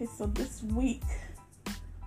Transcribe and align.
Okay, 0.00 0.08
so 0.16 0.26
this 0.26 0.62
week 0.62 1.02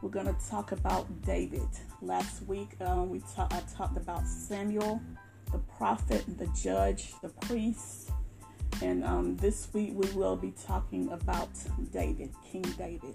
we're 0.02 0.12
to 0.26 0.50
talk 0.50 0.72
about 0.72 1.24
David. 1.24 1.68
Last 2.02 2.42
week 2.44 2.70
um, 2.80 3.10
we 3.10 3.22
ta- 3.36 3.50
I 3.52 3.60
talked 3.76 3.98
about 3.98 4.26
Samuel, 4.26 5.02
the 5.52 5.58
prophet, 5.58 6.24
the 6.38 6.48
judge, 6.56 7.12
the 7.22 7.28
priest, 7.28 8.12
and 8.82 9.04
um, 9.04 9.36
this 9.36 9.68
week 9.74 9.92
we 9.94 10.10
will 10.12 10.38
be 10.38 10.54
talking 10.66 11.12
about 11.12 11.50
David, 11.92 12.34
King 12.50 12.62
David. 12.78 13.14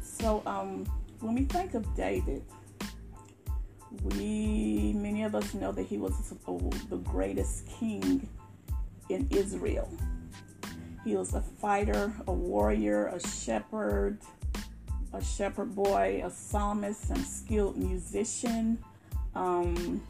So 0.00 0.44
um, 0.46 0.84
when 1.18 1.34
we 1.34 1.42
think 1.42 1.74
of 1.74 1.92
David, 1.96 2.44
we 4.14 4.92
many 4.96 5.24
of 5.24 5.34
us 5.34 5.54
know 5.54 5.72
that 5.72 5.86
he 5.86 5.98
was 5.98 6.14
the 6.88 6.98
greatest 6.98 7.66
king 7.66 8.28
in 9.08 9.26
Israel. 9.32 9.90
He 11.06 11.14
was 11.14 11.34
a 11.34 11.40
fighter, 11.40 12.12
a 12.26 12.32
warrior, 12.32 13.06
a 13.06 13.20
shepherd, 13.28 14.18
a 15.12 15.22
shepherd 15.22 15.72
boy, 15.72 16.20
a 16.24 16.30
psalmist, 16.32 17.10
and 17.10 17.24
skilled 17.24 17.76
musician. 17.76 18.76
Um, 19.36 20.02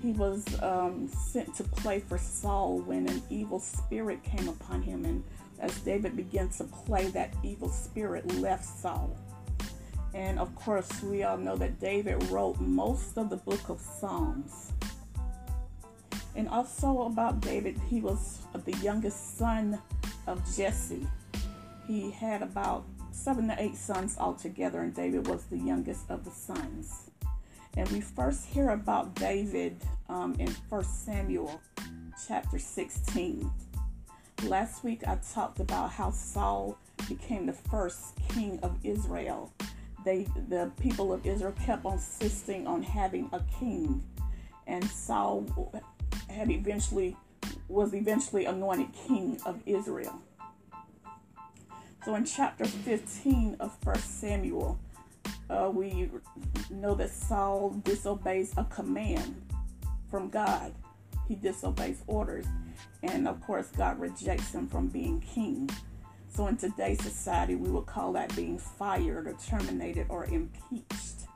he 0.00 0.12
was 0.12 0.44
um, 0.62 1.08
sent 1.08 1.52
to 1.56 1.64
play 1.64 1.98
for 1.98 2.16
Saul 2.16 2.78
when 2.78 3.08
an 3.08 3.24
evil 3.28 3.58
spirit 3.58 4.22
came 4.22 4.46
upon 4.46 4.82
him, 4.82 5.04
and 5.04 5.24
as 5.58 5.76
David 5.80 6.16
began 6.16 6.48
to 6.50 6.64
play, 6.64 7.06
that 7.06 7.34
evil 7.42 7.68
spirit 7.68 8.32
left 8.36 8.66
Saul. 8.66 9.16
And 10.14 10.38
of 10.38 10.54
course, 10.54 11.02
we 11.02 11.24
all 11.24 11.38
know 11.38 11.56
that 11.56 11.80
David 11.80 12.22
wrote 12.30 12.60
most 12.60 13.18
of 13.18 13.30
the 13.30 13.36
book 13.36 13.68
of 13.68 13.80
Psalms. 13.80 14.70
And 16.36 16.48
also 16.50 17.02
about 17.02 17.40
David, 17.40 17.80
he 17.88 18.00
was 18.00 18.38
the 18.64 18.76
youngest 18.76 19.38
son 19.38 19.80
of 20.26 20.42
Jesse. 20.56 21.06
He 21.86 22.10
had 22.10 22.42
about 22.42 22.84
seven 23.10 23.48
to 23.48 23.62
eight 23.62 23.76
sons 23.76 24.16
altogether, 24.18 24.80
and 24.80 24.94
David 24.94 25.26
was 25.26 25.44
the 25.44 25.58
youngest 25.58 26.10
of 26.10 26.24
the 26.24 26.30
sons. 26.30 27.10
And 27.76 27.88
we 27.90 28.00
first 28.00 28.46
hear 28.46 28.70
about 28.70 29.14
David 29.14 29.76
um, 30.08 30.34
in 30.38 30.48
1 30.68 30.84
Samuel 30.84 31.60
chapter 32.26 32.58
16. 32.58 33.50
Last 34.44 34.84
week 34.84 35.06
I 35.06 35.18
talked 35.34 35.60
about 35.60 35.90
how 35.90 36.10
Saul 36.10 36.78
became 37.08 37.46
the 37.46 37.52
first 37.52 38.14
king 38.28 38.58
of 38.62 38.76
Israel. 38.84 39.52
They, 40.04 40.26
the 40.48 40.70
people 40.80 41.12
of 41.12 41.26
Israel 41.26 41.54
kept 41.64 41.84
on 41.84 41.94
insisting 41.94 42.66
on 42.66 42.82
having 42.82 43.28
a 43.32 43.40
king, 43.58 44.02
and 44.66 44.84
Saul 44.84 45.72
had 46.28 46.50
eventually 46.50 47.16
was 47.68 47.94
eventually 47.94 48.44
anointed 48.44 48.88
king 49.06 49.40
of 49.44 49.60
Israel. 49.66 50.20
So 52.04 52.14
in 52.14 52.24
chapter 52.24 52.64
15 52.64 53.56
of 53.58 53.76
1 53.82 53.98
Samuel, 53.98 54.78
uh, 55.50 55.70
we 55.72 56.08
know 56.70 56.94
that 56.94 57.10
Saul 57.10 57.80
disobeys 57.84 58.52
a 58.56 58.64
command 58.64 59.42
from 60.10 60.28
God. 60.28 60.72
He 61.28 61.34
disobeys 61.34 62.02
orders. 62.06 62.46
And 63.02 63.26
of 63.26 63.40
course, 63.40 63.68
God 63.76 63.98
rejects 63.98 64.54
him 64.54 64.68
from 64.68 64.88
being 64.88 65.20
king. 65.20 65.68
So 66.28 66.46
in 66.46 66.56
today's 66.56 67.02
society, 67.02 67.54
we 67.54 67.70
would 67.70 67.86
call 67.86 68.12
that 68.12 68.34
being 68.36 68.58
fired 68.58 69.26
or 69.26 69.36
terminated 69.44 70.06
or 70.08 70.26
impeached. 70.26 71.26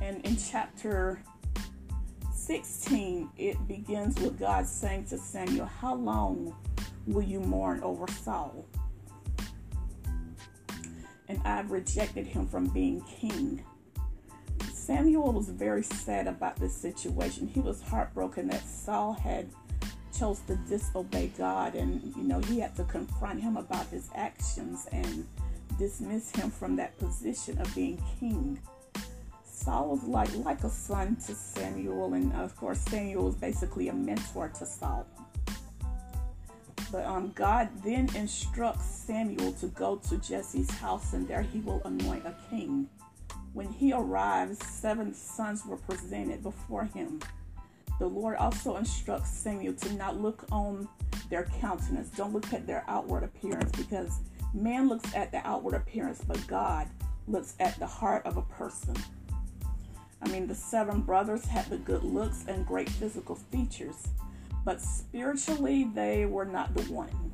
And 0.00 0.24
in 0.24 0.36
chapter 0.36 1.22
16, 2.50 3.30
it 3.38 3.68
begins 3.68 4.18
with 4.20 4.36
God 4.40 4.66
saying 4.66 5.04
to 5.04 5.18
Samuel, 5.18 5.66
How 5.66 5.94
long 5.94 6.52
will 7.06 7.22
you 7.22 7.38
mourn 7.38 7.80
over 7.84 8.08
Saul? 8.08 8.66
And 11.28 11.40
I've 11.44 11.70
rejected 11.70 12.26
him 12.26 12.48
from 12.48 12.66
being 12.66 13.02
king. 13.02 13.64
Samuel 14.72 15.30
was 15.30 15.48
very 15.48 15.84
sad 15.84 16.26
about 16.26 16.56
this 16.56 16.74
situation. 16.74 17.46
He 17.46 17.60
was 17.60 17.80
heartbroken 17.82 18.48
that 18.48 18.66
Saul 18.66 19.12
had 19.12 19.48
chose 20.12 20.40
to 20.48 20.56
disobey 20.68 21.30
God 21.38 21.76
and 21.76 22.02
you 22.16 22.24
know 22.24 22.40
he 22.40 22.58
had 22.58 22.74
to 22.74 22.84
confront 22.84 23.40
him 23.40 23.58
about 23.58 23.86
his 23.86 24.10
actions 24.16 24.88
and 24.90 25.24
dismiss 25.78 26.34
him 26.34 26.50
from 26.50 26.74
that 26.74 26.98
position 26.98 27.60
of 27.60 27.72
being 27.76 28.02
king. 28.18 28.58
Saul 29.60 29.88
was 29.88 30.04
like 30.04 30.34
like 30.36 30.64
a 30.64 30.70
son 30.70 31.16
to 31.26 31.34
Samuel, 31.34 32.14
and 32.14 32.32
of 32.32 32.56
course 32.56 32.80
Samuel 32.80 33.24
was 33.24 33.34
basically 33.34 33.88
a 33.88 33.92
mentor 33.92 34.48
to 34.48 34.64
Saul. 34.64 35.06
But 36.90 37.04
um, 37.04 37.30
God 37.34 37.68
then 37.84 38.08
instructs 38.16 38.86
Samuel 38.86 39.52
to 39.54 39.66
go 39.68 39.96
to 40.08 40.16
Jesse's 40.16 40.70
house, 40.70 41.12
and 41.12 41.28
there 41.28 41.42
he 41.42 41.60
will 41.60 41.82
anoint 41.84 42.26
a 42.26 42.34
king. 42.48 42.88
When 43.52 43.70
he 43.70 43.92
arrives, 43.92 44.64
seven 44.66 45.12
sons 45.12 45.66
were 45.66 45.76
presented 45.76 46.42
before 46.42 46.84
him. 46.84 47.20
The 47.98 48.06
Lord 48.06 48.38
also 48.38 48.76
instructs 48.76 49.30
Samuel 49.30 49.74
to 49.74 49.92
not 49.92 50.18
look 50.18 50.46
on 50.50 50.88
their 51.28 51.44
countenance. 51.60 52.08
Don't 52.16 52.32
look 52.32 52.52
at 52.52 52.66
their 52.66 52.84
outward 52.88 53.24
appearance 53.24 53.70
because 53.72 54.20
man 54.54 54.88
looks 54.88 55.14
at 55.14 55.30
the 55.30 55.46
outward 55.46 55.74
appearance, 55.74 56.22
but 56.26 56.44
God 56.46 56.88
looks 57.28 57.54
at 57.60 57.78
the 57.78 57.86
heart 57.86 58.24
of 58.26 58.36
a 58.36 58.42
person. 58.42 58.96
I 60.22 60.28
mean, 60.28 60.46
the 60.46 60.54
seven 60.54 61.00
brothers 61.00 61.44
had 61.46 61.66
the 61.70 61.78
good 61.78 62.04
looks 62.04 62.44
and 62.46 62.66
great 62.66 62.88
physical 62.88 63.36
features, 63.36 64.08
but 64.64 64.80
spiritually 64.80 65.90
they 65.94 66.26
were 66.26 66.44
not 66.44 66.74
the 66.74 66.82
one. 66.92 67.32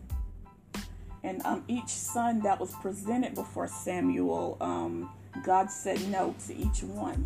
And 1.24 1.44
um, 1.44 1.64
each 1.66 1.88
son 1.88 2.40
that 2.42 2.60
was 2.60 2.72
presented 2.74 3.34
before 3.34 3.66
Samuel, 3.66 4.56
um, 4.60 5.10
God 5.42 5.70
said 5.70 6.00
no 6.08 6.34
to 6.46 6.54
each 6.54 6.82
one. 6.84 7.24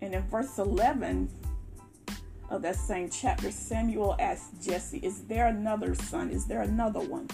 And 0.00 0.14
in 0.14 0.22
verse 0.28 0.58
11 0.58 1.28
of 2.48 2.62
that 2.62 2.76
same 2.76 3.10
chapter, 3.10 3.50
Samuel 3.50 4.16
asked 4.18 4.62
Jesse, 4.62 4.98
Is 4.98 5.24
there 5.24 5.48
another 5.48 5.94
son? 5.94 6.30
Is 6.30 6.46
there 6.46 6.62
another 6.62 7.00
one? 7.00 7.28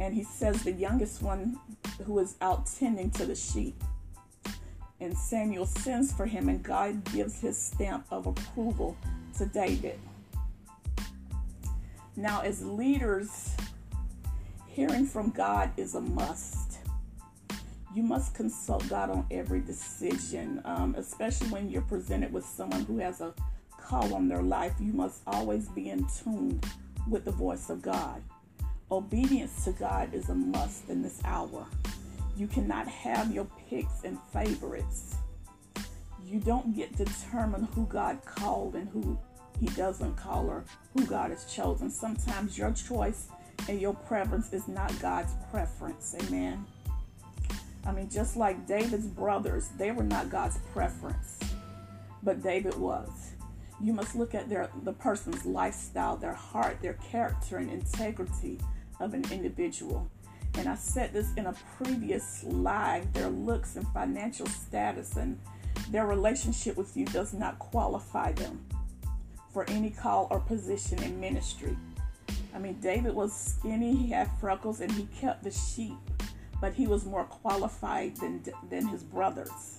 And 0.00 0.14
he 0.14 0.24
says, 0.24 0.64
The 0.64 0.72
youngest 0.72 1.22
one 1.22 1.58
who 2.04 2.18
is 2.18 2.36
out 2.40 2.66
tending 2.66 3.10
to 3.12 3.26
the 3.26 3.36
sheep 3.36 3.84
and 5.00 5.16
Samuel 5.16 5.66
sends 5.66 6.12
for 6.12 6.26
him, 6.26 6.48
and 6.48 6.62
God 6.62 7.04
gives 7.12 7.40
his 7.40 7.56
stamp 7.56 8.06
of 8.10 8.26
approval 8.26 8.96
to 9.38 9.46
David. 9.46 9.98
Now, 12.16 12.40
as 12.42 12.64
leaders, 12.64 13.54
hearing 14.66 15.06
from 15.06 15.30
God 15.30 15.70
is 15.76 15.94
a 15.94 16.00
must. 16.00 16.78
You 17.94 18.02
must 18.02 18.34
consult 18.34 18.88
God 18.88 19.10
on 19.10 19.26
every 19.30 19.60
decision, 19.60 20.60
um, 20.64 20.94
especially 20.96 21.48
when 21.48 21.70
you're 21.70 21.82
presented 21.82 22.32
with 22.32 22.44
someone 22.44 22.84
who 22.84 22.98
has 22.98 23.20
a 23.20 23.34
call 23.76 24.14
on 24.14 24.28
their 24.28 24.42
life. 24.42 24.74
You 24.78 24.92
must 24.92 25.22
always 25.26 25.68
be 25.68 25.90
in 25.90 26.06
tune 26.22 26.60
with 27.08 27.24
the 27.24 27.32
voice 27.32 27.70
of 27.70 27.82
God. 27.82 28.22
Obedience 28.92 29.64
to 29.64 29.72
God 29.72 30.14
is 30.14 30.28
a 30.28 30.34
must 30.34 30.88
in 30.88 31.02
this 31.02 31.20
hour. 31.24 31.66
You 32.40 32.46
cannot 32.46 32.88
have 32.88 33.34
your 33.34 33.46
picks 33.68 34.02
and 34.02 34.18
favorites. 34.32 35.16
You 36.24 36.40
don't 36.40 36.74
get 36.74 36.96
to 36.96 37.04
determine 37.04 37.68
who 37.74 37.84
God 37.84 38.24
called 38.24 38.76
and 38.76 38.88
who 38.88 39.18
He 39.60 39.66
doesn't 39.66 40.16
call 40.16 40.48
or 40.48 40.64
who 40.94 41.04
God 41.04 41.32
has 41.32 41.44
chosen. 41.44 41.90
Sometimes 41.90 42.56
your 42.56 42.72
choice 42.72 43.28
and 43.68 43.78
your 43.78 43.92
preference 43.92 44.54
is 44.54 44.68
not 44.68 44.98
God's 45.02 45.34
preference. 45.50 46.16
Amen. 46.18 46.64
I 47.84 47.92
mean, 47.92 48.08
just 48.08 48.38
like 48.38 48.66
David's 48.66 49.06
brothers, 49.06 49.68
they 49.76 49.90
were 49.90 50.02
not 50.02 50.30
God's 50.30 50.56
preference, 50.72 51.40
but 52.22 52.42
David 52.42 52.74
was. 52.74 53.32
You 53.82 53.92
must 53.92 54.16
look 54.16 54.34
at 54.34 54.48
their 54.48 54.70
the 54.82 54.94
person's 54.94 55.44
lifestyle, 55.44 56.16
their 56.16 56.32
heart, 56.32 56.80
their 56.80 56.94
character, 56.94 57.58
and 57.58 57.70
integrity 57.70 58.58
of 58.98 59.12
an 59.12 59.30
individual 59.30 60.10
and 60.60 60.68
I 60.68 60.74
said 60.74 61.14
this 61.14 61.32
in 61.38 61.46
a 61.46 61.54
previous 61.82 62.44
live, 62.44 63.10
their 63.14 63.30
looks 63.30 63.76
and 63.76 63.88
financial 63.94 64.46
status 64.46 65.16
and 65.16 65.38
their 65.88 66.06
relationship 66.06 66.76
with 66.76 66.94
you 66.98 67.06
does 67.06 67.32
not 67.32 67.58
qualify 67.58 68.32
them 68.32 68.62
for 69.54 69.64
any 69.70 69.88
call 69.88 70.28
or 70.30 70.38
position 70.38 71.02
in 71.02 71.18
ministry. 71.18 71.78
I 72.54 72.58
mean, 72.58 72.78
David 72.78 73.14
was 73.14 73.32
skinny, 73.32 73.96
he 73.96 74.10
had 74.10 74.30
freckles, 74.38 74.82
and 74.82 74.92
he 74.92 75.08
kept 75.18 75.44
the 75.44 75.50
sheep, 75.50 75.96
but 76.60 76.74
he 76.74 76.86
was 76.86 77.06
more 77.06 77.24
qualified 77.24 78.18
than, 78.18 78.44
than 78.68 78.86
his 78.86 79.02
brothers. 79.02 79.78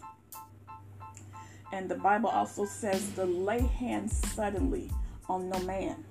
And 1.72 1.88
the 1.88 1.96
Bible 1.96 2.30
also 2.30 2.66
says 2.66 3.08
to 3.14 3.26
lay 3.26 3.62
hands 3.62 4.20
suddenly 4.34 4.90
on 5.30 5.48
no 5.48 5.60
man. 5.60 6.04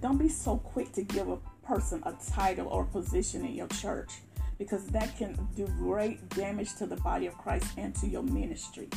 Don't 0.00 0.16
be 0.16 0.30
so 0.30 0.56
quick 0.56 0.92
to 0.92 1.02
give 1.02 1.28
a 1.28 1.36
person 1.66 2.02
a 2.06 2.14
title 2.30 2.68
or 2.68 2.84
position 2.84 3.44
in 3.44 3.54
your 3.54 3.68
church 3.68 4.12
because 4.58 4.86
that 4.88 5.16
can 5.18 5.36
do 5.54 5.66
great 5.78 6.26
damage 6.30 6.74
to 6.76 6.86
the 6.86 6.96
body 6.96 7.26
of 7.26 7.36
Christ 7.36 7.66
and 7.76 7.94
to 7.96 8.06
your 8.06 8.22
ministry. 8.22 8.88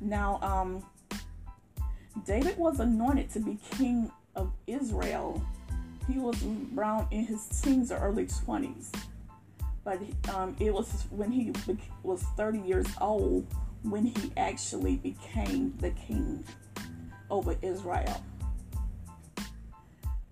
Now, 0.00 0.38
um, 0.42 0.84
David 2.24 2.56
was 2.56 2.80
anointed 2.80 3.30
to 3.30 3.40
be 3.40 3.58
king 3.76 4.10
of 4.36 4.52
Israel 4.66 5.44
He 6.06 6.18
was 6.18 6.36
around 6.76 7.08
in 7.10 7.24
his 7.24 7.46
teens 7.46 7.90
or 7.90 7.98
early 7.98 8.26
20s. 8.26 8.92
But 9.84 10.00
um, 10.34 10.56
it 10.60 10.72
was 10.72 11.06
when 11.10 11.30
he 11.30 11.52
was 12.02 12.22
30 12.36 12.60
years 12.60 12.86
old 13.00 13.46
when 13.82 14.06
he 14.06 14.32
actually 14.36 14.96
became 14.96 15.74
the 15.78 15.90
king 15.90 16.44
over 17.30 17.56
Israel. 17.62 18.22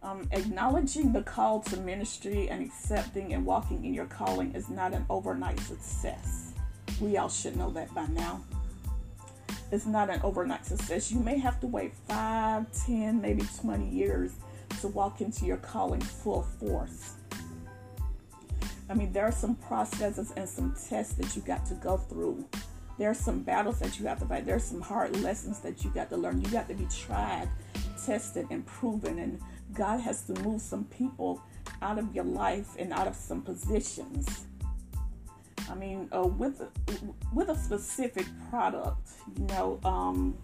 Um, 0.02 0.28
acknowledging 0.32 1.12
the 1.12 1.22
call 1.22 1.60
to 1.60 1.76
ministry 1.76 2.48
and 2.48 2.60
accepting 2.64 3.34
and 3.34 3.46
walking 3.46 3.84
in 3.84 3.94
your 3.94 4.06
calling 4.06 4.52
is 4.52 4.68
not 4.68 4.92
an 4.92 5.06
overnight 5.08 5.60
success. 5.60 6.54
We 7.00 7.16
all 7.18 7.28
should 7.28 7.56
know 7.56 7.70
that 7.70 7.94
by 7.94 8.06
now. 8.06 8.42
It's 9.70 9.86
not 9.86 10.10
an 10.10 10.20
overnight 10.24 10.66
success. 10.66 11.12
You 11.12 11.20
may 11.20 11.38
have 11.38 11.60
to 11.60 11.68
wait 11.68 11.94
5, 12.08 12.66
10, 12.86 13.20
maybe 13.20 13.44
20 13.60 13.88
years 13.88 14.32
to 14.80 14.88
walk 14.88 15.20
into 15.20 15.46
your 15.46 15.56
calling 15.58 16.00
full 16.00 16.42
force. 16.42 17.14
I 18.90 18.94
mean, 18.94 19.12
there 19.12 19.24
are 19.24 19.32
some 19.32 19.54
processes 19.54 20.32
and 20.36 20.48
some 20.48 20.74
tests 20.88 21.14
that 21.14 21.34
you 21.36 21.42
got 21.42 21.64
to 21.66 21.74
go 21.74 21.96
through. 21.96 22.44
There 22.98 23.08
are 23.08 23.14
some 23.14 23.40
battles 23.40 23.78
that 23.78 23.98
you 23.98 24.06
have 24.06 24.18
to 24.18 24.26
fight. 24.26 24.46
There's 24.46 24.64
some 24.64 24.80
hard 24.80 25.18
lessons 25.20 25.60
that 25.60 25.84
you 25.84 25.90
got 25.90 26.10
to 26.10 26.16
learn. 26.16 26.42
You 26.42 26.50
got 26.50 26.68
to 26.68 26.74
be 26.74 26.86
tried, 26.86 27.48
tested, 28.04 28.46
and 28.50 28.66
proven. 28.66 29.18
And 29.18 29.40
God 29.72 30.00
has 30.00 30.22
to 30.24 30.34
move 30.42 30.60
some 30.60 30.84
people 30.84 31.42
out 31.80 31.98
of 31.98 32.14
your 32.14 32.24
life 32.24 32.70
and 32.78 32.92
out 32.92 33.06
of 33.06 33.14
some 33.14 33.42
positions. 33.42 34.46
I 35.70 35.74
mean, 35.74 36.08
uh, 36.12 36.26
with 36.26 36.62
with 37.32 37.48
a 37.48 37.56
specific 37.56 38.26
product, 38.50 39.10
you 39.38 39.46
know, 39.46 39.80
um, 39.84 40.36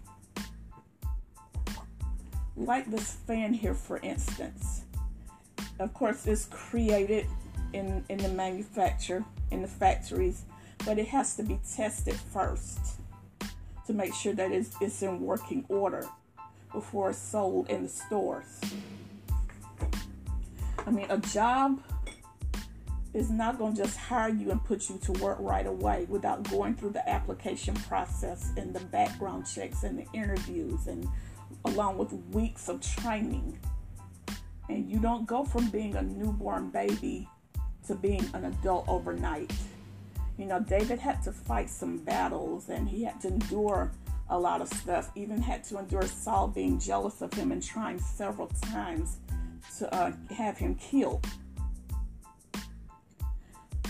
like 2.55 2.89
this 2.89 3.15
fan 3.27 3.53
here, 3.53 3.73
for 3.73 3.97
instance. 3.97 4.83
Of 5.79 5.93
course, 5.93 6.25
it's 6.25 6.45
created 6.45 7.27
in 7.73 8.03
in 8.09 8.17
the 8.17 8.29
manufacture 8.29 9.23
in 9.51 9.61
the 9.61 9.67
factories, 9.67 10.43
but 10.85 10.97
it 10.97 11.07
has 11.07 11.35
to 11.35 11.43
be 11.43 11.59
tested 11.75 12.15
first 12.15 12.79
to 13.87 13.93
make 13.93 14.13
sure 14.13 14.33
that 14.33 14.51
it's, 14.51 14.75
it's 14.81 15.01
in 15.01 15.19
working 15.19 15.65
order 15.67 16.07
before 16.71 17.09
it's 17.09 17.19
sold 17.19 17.69
in 17.69 17.83
the 17.83 17.89
stores. 17.89 18.59
I 20.85 20.91
mean, 20.91 21.07
a 21.09 21.17
job 21.17 21.81
is 23.13 23.29
not 23.29 23.57
going 23.57 23.75
to 23.75 23.83
just 23.83 23.97
hire 23.97 24.29
you 24.29 24.51
and 24.51 24.63
put 24.63 24.89
you 24.89 24.97
to 24.99 25.11
work 25.13 25.37
right 25.39 25.65
away 25.65 26.05
without 26.09 26.49
going 26.49 26.75
through 26.75 26.91
the 26.91 27.09
application 27.09 27.73
process 27.73 28.51
and 28.55 28.73
the 28.73 28.79
background 28.85 29.47
checks 29.47 29.83
and 29.83 29.97
the 29.97 30.05
interviews 30.13 30.87
and 30.87 31.07
along 31.65 31.97
with 31.97 32.13
weeks 32.31 32.69
of 32.69 32.79
training. 32.81 33.57
And 34.69 34.89
you 34.89 34.99
don't 34.99 35.25
go 35.25 35.43
from 35.43 35.69
being 35.69 35.95
a 35.95 36.03
newborn 36.03 36.69
baby 36.69 37.27
to 37.87 37.95
being 37.95 38.23
an 38.33 38.45
adult 38.45 38.87
overnight. 38.87 39.51
You 40.37 40.45
know, 40.45 40.59
David 40.59 40.99
had 40.99 41.23
to 41.23 41.31
fight 41.31 41.69
some 41.69 41.97
battles 41.97 42.69
and 42.69 42.87
he 42.87 43.03
had 43.03 43.19
to 43.21 43.29
endure 43.29 43.91
a 44.29 44.37
lot 44.37 44.61
of 44.61 44.67
stuff, 44.69 45.11
even 45.15 45.41
had 45.41 45.63
to 45.65 45.79
endure 45.79 46.03
Saul 46.03 46.47
being 46.47 46.79
jealous 46.79 47.21
of 47.21 47.33
him 47.33 47.51
and 47.51 47.61
trying 47.61 47.99
several 47.99 48.47
times 48.47 49.17
to 49.79 49.93
uh, 49.93 50.11
have 50.29 50.57
him 50.57 50.75
killed. 50.75 51.25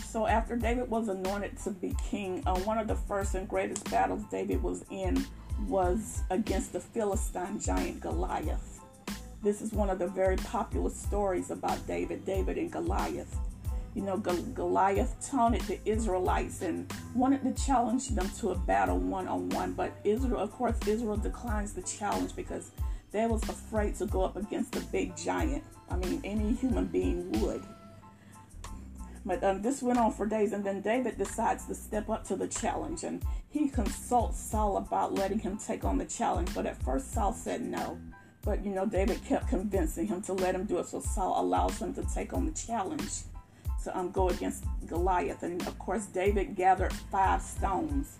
So 0.05 0.25
after 0.25 0.55
David 0.55 0.89
was 0.89 1.07
anointed 1.07 1.57
to 1.59 1.71
be 1.71 1.95
king, 2.09 2.41
uh, 2.47 2.57
one 2.61 2.77
of 2.77 2.87
the 2.87 2.95
first 2.95 3.35
and 3.35 3.47
greatest 3.47 3.89
battles 3.91 4.23
David 4.31 4.63
was 4.63 4.83
in 4.89 5.23
was 5.67 6.21
against 6.29 6.73
the 6.73 6.79
Philistine 6.79 7.59
giant 7.59 7.99
Goliath. 7.99 8.79
This 9.43 9.61
is 9.61 9.71
one 9.71 9.89
of 9.89 9.99
the 9.99 10.07
very 10.07 10.35
popular 10.37 10.89
stories 10.89 11.51
about 11.51 11.85
David, 11.85 12.25
David 12.25 12.57
and 12.57 12.71
Goliath. 12.71 13.37
You 13.95 14.03
know, 14.03 14.17
Goliath 14.17 15.15
taunted 15.27 15.61
the 15.61 15.79
Israelites 15.85 16.61
and 16.61 16.91
wanted 17.15 17.43
to 17.43 17.63
challenge 17.65 18.09
them 18.09 18.29
to 18.39 18.51
a 18.51 18.55
battle 18.55 18.99
one 18.99 19.27
on 19.27 19.49
one, 19.49 19.73
but 19.73 19.93
Israel, 20.03 20.39
of 20.39 20.51
course, 20.51 20.77
Israel 20.87 21.17
declines 21.17 21.73
the 21.73 21.81
challenge 21.81 22.35
because 22.35 22.71
they 23.11 23.25
was 23.25 23.41
afraid 23.49 23.95
to 23.95 24.05
go 24.05 24.23
up 24.23 24.35
against 24.35 24.75
a 24.75 24.81
big 24.81 25.17
giant. 25.17 25.63
I 25.89 25.95
mean, 25.97 26.21
any 26.23 26.53
human 26.53 26.85
being 26.85 27.31
would. 27.41 27.63
But 29.25 29.43
um, 29.43 29.61
this 29.61 29.81
went 29.81 29.99
on 29.99 30.13
for 30.13 30.25
days, 30.25 30.53
and 30.53 30.63
then 30.63 30.81
David 30.81 31.17
decides 31.17 31.65
to 31.65 31.75
step 31.75 32.09
up 32.09 32.23
to 32.27 32.35
the 32.35 32.47
challenge, 32.47 33.03
and 33.03 33.23
he 33.49 33.69
consults 33.69 34.39
Saul 34.39 34.77
about 34.77 35.13
letting 35.13 35.39
him 35.39 35.57
take 35.57 35.83
on 35.83 35.97
the 35.97 36.05
challenge. 36.05 36.53
But 36.53 36.67
at 36.67 36.81
first, 36.83 37.13
Saul 37.13 37.33
said 37.33 37.61
no. 37.61 37.99
But 38.43 38.63
you 38.63 38.71
know, 38.71 38.85
David 38.85 39.23
kept 39.25 39.49
convincing 39.49 40.07
him 40.07 40.21
to 40.23 40.33
let 40.33 40.55
him 40.55 40.65
do 40.65 40.77
it, 40.77 40.87
so 40.87 40.99
Saul 40.99 41.41
allows 41.41 41.79
him 41.79 41.93
to 41.95 42.05
take 42.13 42.33
on 42.33 42.45
the 42.45 42.51
challenge 42.51 43.23
to 43.83 43.97
um, 43.97 44.11
go 44.11 44.29
against 44.29 44.65
Goliath. 44.87 45.43
And 45.43 45.61
of 45.67 45.77
course, 45.79 46.05
David 46.05 46.55
gathered 46.55 46.93
five 47.11 47.41
stones. 47.41 48.17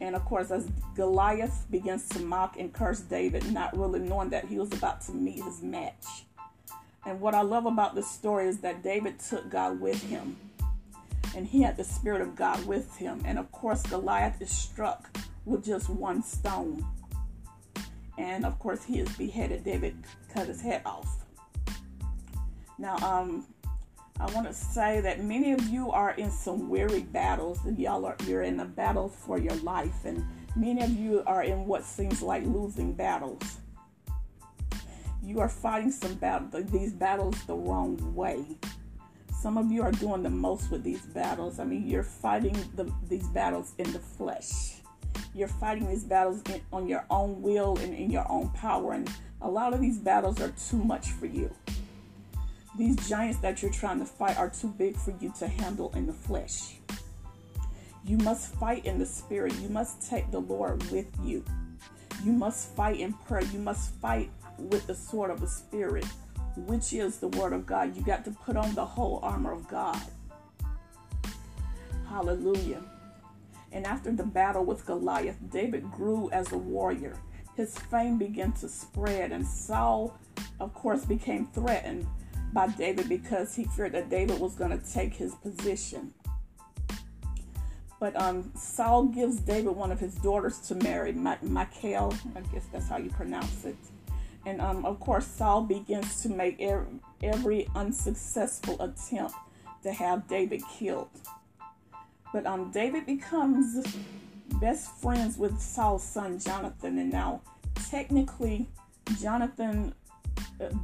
And 0.00 0.14
of 0.14 0.24
course, 0.24 0.50
as 0.50 0.68
Goliath 0.94 1.66
begins 1.70 2.08
to 2.10 2.20
mock 2.20 2.56
and 2.58 2.72
curse 2.72 3.00
David, 3.00 3.52
not 3.52 3.76
really 3.76 4.00
knowing 4.00 4.30
that 4.30 4.44
he 4.44 4.58
was 4.58 4.72
about 4.72 5.00
to 5.02 5.12
meet 5.12 5.42
his 5.42 5.62
match. 5.62 6.04
And 7.04 7.20
what 7.20 7.34
I 7.34 7.42
love 7.42 7.66
about 7.66 7.94
this 7.94 8.10
story 8.10 8.46
is 8.48 8.58
that 8.58 8.82
David 8.82 9.18
took 9.18 9.48
God 9.50 9.80
with 9.80 10.02
him. 10.02 10.36
And 11.36 11.46
he 11.46 11.62
had 11.62 11.76
the 11.76 11.84
Spirit 11.84 12.20
of 12.20 12.36
God 12.36 12.64
with 12.66 12.96
him. 12.96 13.22
And 13.24 13.38
of 13.38 13.50
course, 13.52 13.82
Goliath 13.82 14.40
is 14.40 14.50
struck 14.50 15.16
with 15.44 15.64
just 15.64 15.88
one 15.88 16.22
stone. 16.22 16.84
And 18.18 18.44
of 18.44 18.58
course, 18.58 18.84
he 18.84 18.98
is 18.98 19.08
beheaded. 19.16 19.64
David 19.64 19.96
cut 20.32 20.48
his 20.48 20.60
head 20.60 20.82
off. 20.84 21.24
Now, 22.78 22.96
um, 22.98 23.46
I 24.20 24.30
want 24.32 24.46
to 24.46 24.54
say 24.54 25.00
that 25.00 25.22
many 25.22 25.52
of 25.52 25.62
you 25.68 25.90
are 25.92 26.10
in 26.12 26.30
some 26.30 26.68
weary 26.68 27.02
battles, 27.02 27.58
y'all 27.76 28.04
are 28.04 28.16
you're 28.26 28.42
in 28.42 28.58
a 28.60 28.64
battle 28.64 29.08
for 29.08 29.38
your 29.38 29.54
life, 29.56 30.04
and 30.04 30.24
many 30.56 30.82
of 30.82 30.90
you 30.90 31.22
are 31.26 31.44
in 31.44 31.66
what 31.66 31.84
seems 31.84 32.20
like 32.20 32.44
losing 32.44 32.92
battles 32.92 33.58
you 35.28 35.40
are 35.40 35.48
fighting 35.48 35.90
some 35.90 36.14
battle, 36.14 36.48
these 36.72 36.94
battles 36.94 37.36
the 37.44 37.54
wrong 37.54 38.14
way. 38.14 38.44
Some 39.40 39.58
of 39.58 39.70
you 39.70 39.82
are 39.82 39.92
doing 39.92 40.22
the 40.22 40.30
most 40.30 40.70
with 40.70 40.82
these 40.82 41.02
battles. 41.02 41.58
I 41.58 41.64
mean, 41.64 41.86
you're 41.86 42.02
fighting 42.02 42.56
the, 42.74 42.90
these 43.08 43.28
battles 43.28 43.74
in 43.76 43.92
the 43.92 43.98
flesh. 43.98 44.80
You're 45.34 45.48
fighting 45.48 45.86
these 45.86 46.02
battles 46.02 46.42
in, 46.48 46.62
on 46.72 46.88
your 46.88 47.04
own 47.10 47.42
will 47.42 47.76
and 47.78 47.94
in 47.94 48.10
your 48.10 48.24
own 48.30 48.48
power. 48.50 48.94
And 48.94 49.10
a 49.42 49.48
lot 49.48 49.74
of 49.74 49.80
these 49.80 49.98
battles 49.98 50.40
are 50.40 50.52
too 50.70 50.82
much 50.82 51.10
for 51.10 51.26
you. 51.26 51.54
These 52.78 53.08
giants 53.08 53.40
that 53.40 53.60
you're 53.60 53.72
trying 53.72 53.98
to 53.98 54.04
fight 54.04 54.38
are 54.38 54.48
too 54.48 54.68
big 54.68 54.96
for 54.96 55.12
you 55.18 55.32
to 55.40 55.48
handle 55.48 55.92
in 55.96 56.06
the 56.06 56.12
flesh. 56.12 56.76
You 58.04 58.18
must 58.18 58.54
fight 58.54 58.86
in 58.86 59.00
the 59.00 59.06
spirit. 59.06 59.52
You 59.60 59.68
must 59.68 60.08
take 60.08 60.30
the 60.30 60.40
Lord 60.40 60.88
with 60.92 61.08
you. 61.24 61.44
You 62.24 62.32
must 62.32 62.76
fight 62.76 63.00
in 63.00 63.14
prayer. 63.14 63.42
You 63.52 63.58
must 63.58 63.94
fight 63.96 64.30
with 64.58 64.86
the 64.86 64.94
sword 64.94 65.32
of 65.32 65.40
the 65.40 65.48
Spirit, 65.48 66.06
which 66.56 66.92
is 66.92 67.18
the 67.18 67.28
Word 67.28 67.52
of 67.52 67.66
God. 67.66 67.96
You 67.96 68.02
got 68.02 68.24
to 68.24 68.30
put 68.30 68.56
on 68.56 68.74
the 68.74 68.84
whole 68.84 69.18
armor 69.22 69.52
of 69.52 69.66
God. 69.68 70.00
Hallelujah. 72.08 72.82
And 73.72 73.86
after 73.86 74.12
the 74.12 74.24
battle 74.24 74.64
with 74.64 74.86
Goliath, 74.86 75.36
David 75.50 75.90
grew 75.90 76.30
as 76.30 76.52
a 76.52 76.58
warrior. 76.58 77.16
His 77.56 77.76
fame 77.76 78.18
began 78.18 78.52
to 78.52 78.68
spread, 78.68 79.32
and 79.32 79.46
Saul, 79.46 80.16
of 80.60 80.72
course, 80.74 81.04
became 81.04 81.48
threatened 81.48 82.06
by 82.58 82.66
David 82.66 83.08
because 83.08 83.54
he 83.54 83.62
feared 83.62 83.92
that 83.92 84.10
David 84.10 84.40
was 84.40 84.56
going 84.56 84.76
to 84.76 84.92
take 84.92 85.14
his 85.14 85.32
position. 85.36 86.12
But 88.00 88.20
um, 88.20 88.50
Saul 88.56 89.04
gives 89.04 89.38
David 89.38 89.76
one 89.76 89.92
of 89.92 90.00
his 90.00 90.16
daughters 90.16 90.58
to 90.66 90.74
marry, 90.74 91.12
Michal. 91.12 92.12
I 92.34 92.40
guess 92.52 92.64
that's 92.72 92.88
how 92.88 92.96
you 92.96 93.10
pronounce 93.10 93.64
it. 93.64 93.76
And 94.44 94.60
um, 94.60 94.84
of 94.84 94.98
course, 94.98 95.24
Saul 95.24 95.62
begins 95.62 96.20
to 96.22 96.30
make 96.30 96.60
every, 96.60 96.98
every 97.22 97.68
unsuccessful 97.76 98.74
attempt 98.82 99.36
to 99.84 99.92
have 99.92 100.26
David 100.26 100.62
killed. 100.68 101.10
But 102.32 102.44
um, 102.44 102.72
David 102.72 103.06
becomes 103.06 103.86
best 104.54 104.90
friends 105.00 105.38
with 105.38 105.60
Saul's 105.60 106.02
son 106.02 106.40
Jonathan, 106.40 106.98
and 106.98 107.12
now 107.12 107.40
technically, 107.88 108.68
Jonathan, 109.20 109.94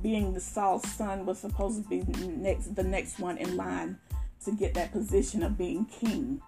being 0.02 0.32
the 0.34 0.40
Saul's 0.40 0.88
son, 0.88 1.26
was 1.26 1.38
supposed 1.38 1.82
to 1.82 1.88
be 1.88 2.00
next, 2.26 2.74
the 2.74 2.84
next 2.84 3.18
one 3.18 3.38
in 3.38 3.56
line 3.56 3.98
to 4.44 4.52
get 4.52 4.74
that 4.74 4.92
position 4.92 5.42
of 5.42 5.58
being 5.58 5.86
king. 5.86 6.40